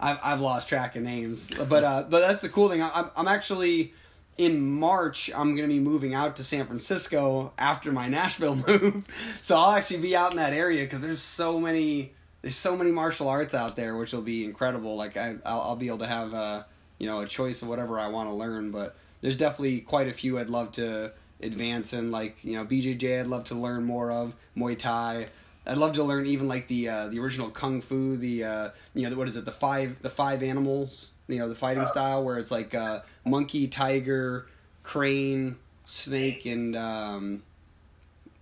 I've 0.01 0.19
I've 0.23 0.41
lost 0.41 0.69
track 0.69 0.97
of 0.97 1.03
names. 1.03 1.51
But 1.51 1.85
uh, 1.85 2.05
but 2.09 2.21
that's 2.21 2.43
the 2.43 2.49
cool 2.49 2.69
thing. 2.69 2.83
I'm 2.83 3.11
I'm 3.17 3.29
actually 3.29 3.93
in 4.39 4.61
March, 4.61 5.31
I'm 5.35 5.57
going 5.57 5.69
to 5.69 5.75
be 5.75 5.81
moving 5.81 6.15
out 6.15 6.37
to 6.37 6.45
San 6.45 6.67
Francisco 6.67 7.53
after 7.59 7.91
my 7.93 8.09
Nashville 8.11 8.57
move. 8.57 9.05
So 9.41 9.57
I'll 9.57 9.73
actually 9.73 10.01
be 10.01 10.15
out 10.15 10.33
in 10.33 10.37
that 10.37 10.53
area 10.53 10.85
because 10.85 11.03
there's 11.03 11.23
so 11.23 11.59
many 11.59 12.13
there's 12.43 12.57
so 12.57 12.77
many 12.77 12.93
martial 12.93 13.29
arts 13.29 13.55
out 13.55 13.77
there, 13.77 13.97
which 13.97 14.13
will 14.13 14.23
be 14.23 14.45
incredible. 14.45 14.97
Like 14.97 15.17
I 15.17 15.37
I'll, 15.45 15.61
I'll 15.61 15.77
be 15.77 15.89
able 15.89 15.99
to 15.99 16.07
have 16.07 16.35
uh, 16.35 16.63
you 16.99 17.09
know 17.09 17.21
a 17.21 17.27
choice 17.27 17.63
of 17.63 17.69
whatever 17.69 17.99
I 17.99 18.09
want 18.09 18.29
to 18.29 18.35
learn. 18.35 18.71
But 18.71 18.97
there's 19.21 19.37
definitely 19.37 19.81
quite 19.81 20.09
a 20.09 20.13
few 20.13 20.39
I'd 20.39 20.49
love 20.49 20.73
to 20.73 21.13
advance 21.43 21.93
in. 21.93 22.11
Like 22.11 22.45
you 22.45 22.55
know 22.55 22.65
BJJ, 22.65 23.21
I'd 23.21 23.27
love 23.27 23.45
to 23.45 23.55
learn 23.55 23.85
more 23.85 24.11
of 24.11 24.37
Muay 24.57 24.79
Thai. 24.79 25.29
I'd 25.67 25.79
love 25.79 25.93
to 25.95 26.05
learn 26.05 26.27
even 26.27 26.49
like 26.49 26.69
the 26.69 26.89
uh, 26.89 27.09
the 27.09 27.19
original 27.19 27.51
kung 27.51 27.81
fu, 27.81 28.17
the 28.17 28.45
uh, 28.45 28.69
you 28.95 29.09
know 29.09 29.17
what 29.17 29.29
is 29.29 29.37
it, 29.37 29.45
the 29.45 29.51
five 29.53 30.01
the 30.03 30.11
five 30.11 30.43
animals, 30.43 31.11
you 31.29 31.39
know 31.39 31.49
the 31.49 31.55
fighting 31.55 31.83
Uh. 31.83 31.87
style 31.87 32.25
where 32.25 32.39
it's 32.39 32.51
like 32.51 32.75
uh, 32.75 33.01
monkey, 33.25 33.67
tiger, 33.67 34.47
crane, 34.83 35.57
snake, 35.85 36.47
and 36.47 36.77
um, 36.77 37.43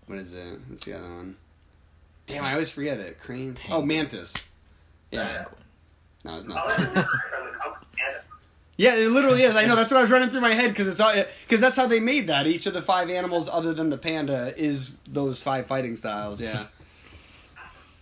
what 0.07 0.19
is 0.19 0.33
it? 0.35 0.59
What's 0.69 0.85
the 0.85 0.95
other 0.99 1.09
one? 1.09 1.37
Damn, 2.27 2.45
I 2.45 2.53
always 2.53 2.71
forget 2.71 3.01
it. 3.01 3.21
Cranes. 3.21 3.63
Oh, 3.71 3.83
mantis. 3.83 4.35
Yeah. 5.11 5.45
No, 6.25 6.37
it's 6.39 6.47
not. 6.47 6.67
let 6.67 6.79
you 6.79 6.85
know 6.87 6.93
from 6.93 7.03
the 7.03 7.53
Kung 7.59 7.75
Fu 7.81 7.87
Panda. 7.97 8.21
Yeah, 8.77 8.97
it 8.97 9.11
literally 9.11 9.43
is. 9.43 9.55
I 9.55 9.67
know 9.67 9.77
that's 9.77 9.91
what 9.91 9.99
I 9.99 10.03
was 10.03 10.11
running 10.11 10.31
through 10.31 10.41
my 10.41 10.55
head 10.55 10.71
because 10.71 10.87
it's 10.89 11.01
all 11.01 11.13
because 11.47 11.61
that's 11.61 11.77
how 11.77 11.87
they 11.87 12.01
made 12.01 12.27
that. 12.29 12.47
Each 12.47 12.67
of 12.67 12.73
the 12.75 12.83
five 12.83 13.09
animals, 13.11 13.49
other 13.49 13.73
than 13.75 13.91
the 13.91 13.99
panda, 13.99 14.53
is 14.57 14.91
those 15.07 15.43
five 15.43 15.67
fighting 15.67 15.97
styles. 15.97 16.41
Yeah, 16.41 16.65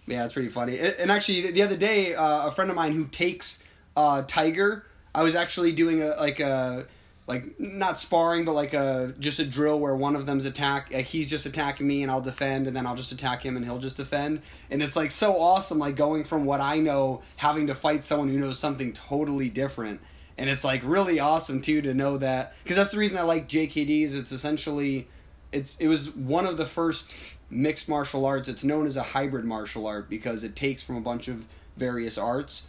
yeah, 0.07 0.25
it's 0.25 0.33
pretty 0.33 0.49
funny. 0.49 0.79
And 0.79 1.11
actually, 1.11 1.51
the 1.51 1.63
other 1.63 1.77
day, 1.77 2.15
uh, 2.15 2.49
a 2.49 2.51
friend 2.51 2.71
of 2.71 2.77
mine 2.77 2.93
who 2.93 3.07
takes 3.07 3.63
uh, 3.97 4.23
tiger, 4.27 4.85
I 5.15 5.23
was 5.23 5.35
actually 5.35 5.73
doing 5.73 6.03
a 6.03 6.09
like 6.17 6.41
a 6.41 6.87
like 7.29 7.59
not 7.61 8.01
sparring, 8.01 8.45
but 8.45 8.53
like 8.53 8.75
a 8.75 9.15
just 9.21 9.39
a 9.39 9.47
drill 9.47 9.79
where 9.79 9.95
one 9.95 10.17
of 10.17 10.27
them's 10.27 10.45
attack. 10.45 10.93
Like 10.93 11.07
he's 11.07 11.29
just 11.29 11.47
attacking 11.47 11.87
me, 11.87 12.03
and 12.03 12.11
I'll 12.11 12.21
defend, 12.21 12.67
and 12.67 12.77
then 12.77 12.87
I'll 12.87 12.97
just 12.97 13.13
attack 13.13 13.45
him, 13.45 13.57
and 13.57 13.65
he'll 13.65 13.79
just 13.79 13.97
defend. 13.97 14.43
And 14.71 14.83
it's 14.83 14.97
like 14.97 15.11
so 15.11 15.41
awesome, 15.41 15.79
like 15.79 15.95
going 15.95 16.25
from 16.25 16.45
what 16.45 16.61
I 16.61 16.79
know, 16.79 17.23
having 17.37 17.69
to 17.69 17.75
fight 17.75 18.03
someone 18.03 18.29
who 18.29 18.39
knows 18.39 18.59
something 18.59 18.93
totally 18.93 19.49
different 19.49 20.01
and 20.39 20.49
it's 20.49 20.65
like 20.65 20.81
really 20.85 21.21
awesome 21.21 21.61
too 21.61 21.83
to 21.83 21.95
know 21.95 22.17
that 22.17 22.55
because 22.63 22.77
that's 22.77 22.91
the 22.91 22.99
reason 22.99 23.19
I 23.19 23.23
like 23.23 23.49
JKDs. 23.49 24.17
It's 24.17 24.33
essentially 24.33 25.09
it's 25.53 25.77
it 25.77 25.89
was 25.89 26.11
one 26.11 26.47
of 26.47 26.57
the 26.57 26.67
first 26.67 27.11
mixed 27.53 27.89
martial 27.89 28.25
arts. 28.25 28.49
It's 28.49 28.65
known 28.65 28.87
as 28.87 28.97
a 28.97 29.03
hybrid 29.03 29.45
martial 29.45 29.87
art 29.87 30.09
because 30.09 30.43
it 30.43 30.57
takes 30.57 30.83
from 30.83 30.97
a 30.97 31.01
bunch 31.01 31.29
of 31.29 31.47
various 31.77 32.19
arts. 32.19 32.67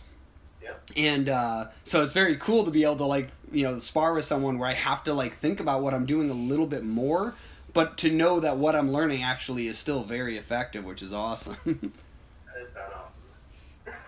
Yeah. 0.62 0.74
And 0.96 1.30
uh, 1.30 1.68
so 1.84 2.04
it's 2.04 2.14
very 2.14 2.38
cool 2.38 2.64
to 2.64 2.72
be 2.72 2.84
able 2.84 2.98
to 2.98 3.06
like 3.06 3.30
you 3.52 3.64
know 3.64 3.80
spar 3.80 4.14
with 4.14 4.26
someone 4.26 4.58
where 4.60 4.70
I 4.70 4.74
have 4.74 5.04
to 5.06 5.14
like 5.14 5.34
think 5.34 5.60
about 5.60 5.82
what 5.82 5.94
I'm 5.94 6.06
doing 6.06 6.30
a 6.30 6.34
little 6.34 6.68
bit 6.68 6.84
more, 6.84 7.36
but 7.74 7.98
to 8.00 8.12
know 8.12 8.40
that 8.40 8.58
what 8.58 8.76
I'm 8.76 8.92
learning 8.92 9.24
actually 9.24 9.68
is 9.68 9.78
still 9.78 10.04
very 10.04 10.38
effective, 10.38 10.86
which 10.86 11.02
is 11.02 11.14
awesome. 11.14 11.58
That 12.54 12.68
is 12.68 12.76
not 12.76 12.84
awesome. 12.94 14.00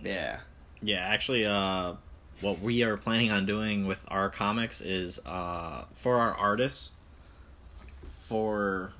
yeah. 0.00 0.38
Yeah, 0.80 0.98
actually, 0.98 1.44
uh, 1.44 1.94
what 2.40 2.60
we 2.60 2.84
are 2.84 2.96
planning 2.96 3.32
on 3.32 3.46
doing 3.46 3.86
with 3.86 4.04
our 4.08 4.30
comics 4.30 4.80
is 4.80 5.18
uh, 5.26 5.86
for 5.92 6.16
our 6.18 6.34
artists, 6.34 6.92
for 8.20 8.92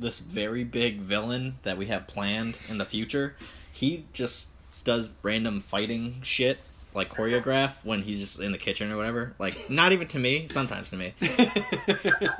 this 0.00 0.18
very 0.18 0.64
big 0.64 0.98
villain 0.98 1.58
that 1.62 1.78
we 1.78 1.86
have 1.86 2.06
planned 2.06 2.58
in 2.68 2.78
the 2.78 2.84
future, 2.84 3.36
he 3.70 4.06
just 4.12 4.48
does 4.84 5.10
random 5.22 5.60
fighting 5.60 6.20
shit 6.22 6.58
like 6.94 7.08
choreograph 7.08 7.84
when 7.84 8.02
he's 8.02 8.18
just 8.18 8.40
in 8.40 8.52
the 8.52 8.58
kitchen 8.58 8.90
or 8.90 8.96
whatever. 8.96 9.34
Like 9.38 9.70
not 9.70 9.92
even 9.92 10.08
to 10.08 10.18
me, 10.18 10.48
sometimes 10.48 10.90
to 10.90 10.96
me. 10.96 11.14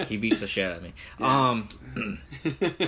he 0.08 0.16
beats 0.16 0.40
the 0.40 0.46
shit 0.46 0.70
out 0.70 0.78
of 0.78 0.82
me. 0.82 0.92
Um 1.20 1.68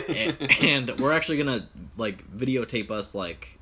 and, 0.09 0.37
and 0.63 0.91
we're 0.99 1.13
actually 1.13 1.39
gonna 1.39 1.69
like 1.97 2.29
videotape 2.33 2.91
us 2.91 3.15
like 3.15 3.59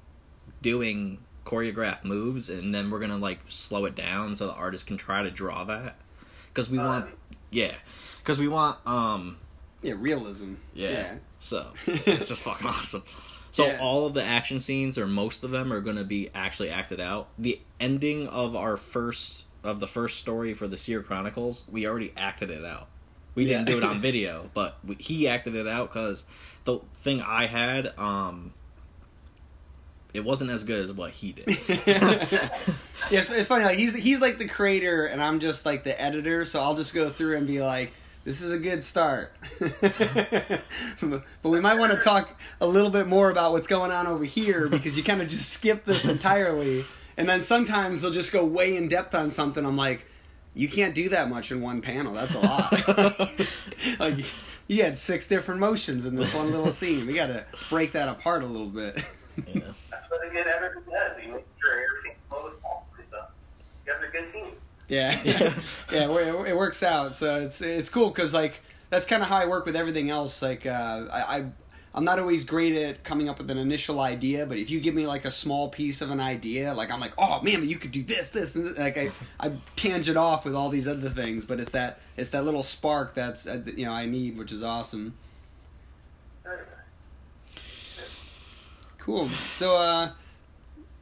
doing 0.63 1.19
choreograph 1.45 2.05
moves 2.05 2.49
and 2.49 2.75
then 2.75 2.91
we're 2.91 3.01
gonna 3.01 3.19
like 3.19 3.41
slow 3.49 3.85
it 3.85 3.95
down 3.95 4.37
so 4.37 4.47
the 4.47 4.53
artist 4.53 4.87
can 4.87 4.97
try 4.97 5.23
to 5.23 5.31
draw 5.31 5.65
that 5.65 5.97
because 6.49 6.71
we 6.71 6.79
want 6.79 7.09
yeah 7.51 7.75
because 8.19 8.39
we 8.39 8.47
want 8.47 8.79
um 8.87 9.39
yeah, 9.83 9.95
realism. 9.97 10.55
yeah, 10.75 11.15
so 11.39 11.67
it's 11.87 12.29
just 12.29 12.43
fucking 12.43 12.67
awesome 12.67 13.03
so 13.53 13.67
Yeah. 13.67 13.79
all 13.81 14.07
of 14.07 14.15
the 14.15 14.23
action 14.23 14.61
scenes 14.61 14.97
or 14.99 15.07
most 15.07 15.43
of 15.43 15.51
them 15.51 15.73
are 15.73 15.81
gonna 15.81 16.05
be 16.05 16.29
actually 16.35 16.71
acted 16.71 17.01
out 17.01 17.29
the 17.39 17.61
ending 17.81 18.29
of 18.29 18.55
our 18.55 18.77
first 18.77 19.47
of 19.65 19.81
the 19.81 19.87
first 19.89 20.19
story 20.19 20.55
for 20.55 20.69
the 20.69 20.77
seer 20.77 21.03
chronicles 21.03 21.65
we 21.71 21.87
already 21.87 22.13
acted 22.17 22.51
it 22.51 22.65
out 22.65 22.87
we 23.35 23.45
didn't 23.45 23.67
do 23.67 23.77
it 23.79 23.83
on 23.85 24.01
video 24.03 24.51
but 24.55 24.79
we, 24.85 24.95
he 24.97 25.27
acted 25.29 25.55
it 25.57 25.67
out 25.67 25.89
because 25.89 26.25
the 26.65 26.79
thing 26.95 27.21
i 27.23 27.47
had 27.47 27.93
um 27.99 28.53
it 30.13 30.25
wasn't 30.25 30.51
as 30.51 30.65
good 30.65 30.85
as 30.85 30.93
what 30.93 31.11
he 31.11 31.33
did 31.33 31.47
Yeah, 33.11 33.19
it's, 33.19 33.31
it's 33.31 33.49
funny. 33.49 33.65
Like 33.65 33.77
he's 33.79 33.93
he's 33.95 34.21
like 34.21 34.39
the 34.39 34.47
creator, 34.47 35.05
and 35.07 35.21
I'm 35.21 35.41
just 35.41 35.67
like 35.67 35.83
the 35.83 36.01
editor. 36.01 36.45
So 36.45 36.61
I'll 36.61 36.77
just 36.77 36.95
go 36.95 37.09
through 37.11 37.37
and 37.39 37.45
be 37.47 37.61
like, 37.61 37.93
"This 38.25 38.43
is 38.43 38.51
a 38.51 38.59
good 38.59 38.85
start," 38.85 39.33
but 41.01 41.23
we 41.43 41.61
might 41.61 41.79
want 41.79 41.93
to 41.93 41.99
talk 41.99 42.39
a 42.61 42.67
little 42.67 42.91
bit 42.91 43.07
more 43.07 43.31
about 43.31 43.53
what's 43.53 43.67
going 43.67 43.91
on 43.91 44.07
over 44.07 44.25
here 44.25 44.69
because 44.69 44.97
you 44.97 45.03
kind 45.03 45.23
of 45.23 45.29
just 45.29 45.51
skip 45.51 45.85
this 45.85 46.07
entirely, 46.07 46.85
and 47.17 47.29
then 47.29 47.41
sometimes 47.41 48.03
they'll 48.03 48.11
just 48.11 48.33
go 48.33 48.45
way 48.45 48.77
in 48.77 48.89
depth 48.89 49.15
on 49.15 49.31
something. 49.31 49.65
I'm 49.65 49.77
like, 49.77 50.07
you 50.55 50.69
can't 50.69 50.95
do 50.95 51.09
that 51.11 51.29
much 51.29 51.53
in 51.53 51.61
one 51.61 51.81
panel. 51.81 52.15
That's 52.15 52.35
a 52.35 52.41
lot. 52.41 53.99
like 54.01 54.25
you 54.67 54.83
had 54.83 54.99
six 54.99 55.27
different 55.27 55.61
motions 55.61 56.07
in 56.07 56.15
this 56.15 56.35
one 56.35 56.51
little 56.51 56.73
scene. 56.73 57.07
We 57.07 57.15
got 57.15 57.29
to 57.29 57.45
break 57.69 57.93
that 57.93 58.09
apart 58.09 58.43
a 58.43 58.47
little 58.47 58.69
bit. 58.69 58.97
yeah. 59.47 59.63
That's 59.91 60.11
what 60.11 60.27
a 60.27 60.31
good 60.31 60.47
editor 60.47 60.83
does. 60.89 61.25
You 61.25 61.33
make 61.33 61.47
sure 61.61 61.73
everything 61.73 62.17
flows 62.29 62.55
properly. 62.61 63.05
So 63.11 63.19
you 63.87 63.93
guys 63.93 64.03
are 64.03 64.07
a 64.07 64.13
good 64.13 64.29
team. 64.91 64.99
Yeah, 64.99 65.23
yeah, 65.93 66.11
it, 66.11 66.49
it 66.49 66.57
works 66.57 66.83
out. 66.83 67.15
So 67.17 67.41
it's 67.41 67.61
it's 67.61 67.89
cool 67.89 68.11
because 68.11 68.35
like 68.35 68.61
that's 68.91 69.07
kind 69.07 69.23
of 69.23 69.29
how 69.29 69.37
I 69.37 69.47
work 69.47 69.67
with 69.67 69.77
everything 69.77 70.11
else. 70.11 70.43
Like 70.43 70.67
uh, 70.67 71.07
I, 71.13 71.39
I 71.39 71.45
I'm 71.95 72.05
not 72.05 72.19
always 72.19 72.45
great 72.45 72.77
at 72.77 73.03
coming 73.03 73.29
up 73.29 73.39
with 73.39 73.51
an 73.51 73.59
initial 73.59 73.99
idea, 74.01 74.47
but 74.47 74.59
if 74.59 74.71
you 74.71 74.79
give 74.81 74.95
me 74.95 75.07
like 75.07 75.25
a 75.25 75.31
small 75.31 75.69
piece 75.69 76.03
of 76.03 76.11
an 76.11 76.21
idea, 76.21 76.73
like 76.73 76.91
I'm 76.91 77.01
like, 77.01 77.15
oh 77.19 77.41
man, 77.43 77.69
you 77.69 77.77
could 77.77 77.91
do 77.91 78.03
this, 78.03 78.29
this, 78.29 78.55
and 78.55 78.67
this. 78.67 78.79
like 78.79 78.97
I 78.97 79.11
I 79.41 79.53
tangent 79.75 80.17
off 80.17 80.45
with 80.45 80.55
all 80.55 80.69
these 80.69 80.87
other 80.87 81.09
things, 81.09 81.45
but 81.45 81.59
it's 81.59 81.73
that 81.73 82.01
it's 82.17 82.29
that 82.31 82.45
little 82.45 82.63
spark 82.63 83.15
that's 83.15 83.47
uh, 83.47 83.63
you 83.77 83.87
know 83.87 83.93
I 83.93 84.07
need, 84.07 84.39
which 84.39 84.53
is 84.53 84.63
awesome. 84.63 85.15
Cool. 88.99 89.31
So, 89.51 89.75
uh, 89.77 90.13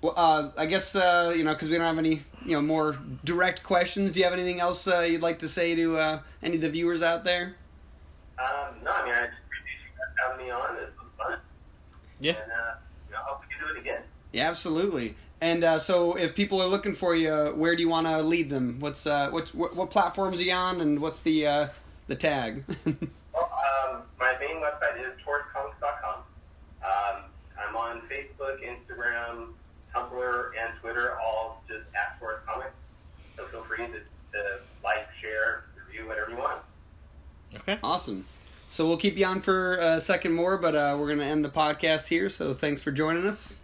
well, 0.01 0.15
uh, 0.17 0.51
I 0.57 0.67
guess 0.67 0.95
uh, 0.95 1.35
you 1.37 1.45
know 1.45 1.53
because 1.53 1.69
we 1.69 1.77
don't 1.77 1.85
have 1.85 1.99
any 1.99 2.23
you 2.49 2.55
know 2.55 2.63
more 2.63 2.97
direct 3.25 3.63
questions. 3.63 4.13
Do 4.13 4.21
you 4.21 4.25
have 4.25 4.33
anything 4.33 4.61
else 4.61 4.89
uh, 4.89 5.01
you'd 5.01 5.23
like 5.23 5.41
to 5.41 5.49
say 5.49 5.75
to 5.75 5.99
uh, 5.99 6.21
any 6.43 6.57
of 6.57 6.63
the 6.63 6.71
viewers 6.71 7.03
out 7.03 7.25
there? 7.25 7.57
Um, 8.39 8.77
no, 8.85 8.91
I 8.91 9.05
mean, 9.05 9.15
I 9.15 9.27
just 9.27 9.39
appreciate 9.45 9.79
you 9.85 9.91
guys 9.99 10.31
having 10.31 10.47
me 10.47 10.51
on. 10.51 10.77
This 10.77 10.91
was 10.99 11.09
fun. 11.19 11.39
Yeah. 12.21 12.33
And, 12.33 12.53
uh, 12.53 12.75
you 13.09 13.15
know, 13.15 13.19
I 13.19 13.25
hope 13.25 13.41
we 13.43 13.55
can 13.55 13.67
do 13.67 13.77
it 13.77 13.81
again. 13.81 14.03
Yeah, 14.33 14.49
absolutely. 14.49 15.17
And 15.41 15.63
uh, 15.63 15.79
so, 15.79 16.15
if 16.15 16.35
people 16.35 16.61
are 16.63 16.67
looking 16.67 16.95
for 16.95 17.15
you, 17.15 17.53
where 17.55 17.77
do 17.77 17.83
you 17.83 17.89
want 17.89 18.07
to 18.07 18.23
lead 18.23 18.51
them? 18.51 18.81
What's 18.81 19.07
uh, 19.07 19.31
what, 19.31 19.55
what 19.55 19.77
what 19.77 19.91
platforms 19.91 20.41
are 20.41 20.45
you 20.45 20.53
on, 20.53 20.81
and 20.81 21.01
what's 21.01 21.23
the 21.23 21.47
uh, 21.47 21.69
the 22.07 22.17
tag? 22.17 22.65
Well, 23.35 23.53
um, 23.95 24.03
my 24.19 24.35
main 24.41 24.57
website 24.57 24.99
is 25.07 25.15
torrescomics.com. 25.25 26.23
Um, 26.83 27.23
I'm 27.57 27.77
on 27.77 28.01
Facebook, 28.11 28.59
Instagram, 28.67 29.51
Tumblr, 29.95 30.51
and 30.61 30.77
Twitter, 30.81 31.17
all 31.21 31.63
just 31.69 31.87
at 31.95 32.19
Torres 32.19 32.41
Comics. 32.47 32.87
So 33.37 33.45
feel 33.45 33.63
free 33.79 33.87
to, 33.87 34.01
to 34.33 34.61
like, 34.83 35.09
share, 35.21 35.65
review, 35.87 36.07
whatever 36.09 36.31
you 36.31 36.37
want. 36.37 36.63
okay 37.57 37.79
awesome. 37.83 38.25
So 38.71 38.87
we'll 38.87 38.99
keep 38.99 39.17
you 39.17 39.25
on 39.25 39.41
for 39.41 39.77
a 39.77 40.01
second 40.01 40.33
more, 40.33 40.59
but 40.59 40.75
uh, 40.75 40.97
we're 40.99 41.09
gonna 41.09 41.25
end 41.25 41.45
the 41.45 41.49
podcast 41.49 42.09
here. 42.09 42.29
So 42.29 42.53
thanks 42.53 42.83
for 42.83 42.91
joining 42.91 43.27
us. 43.27 43.59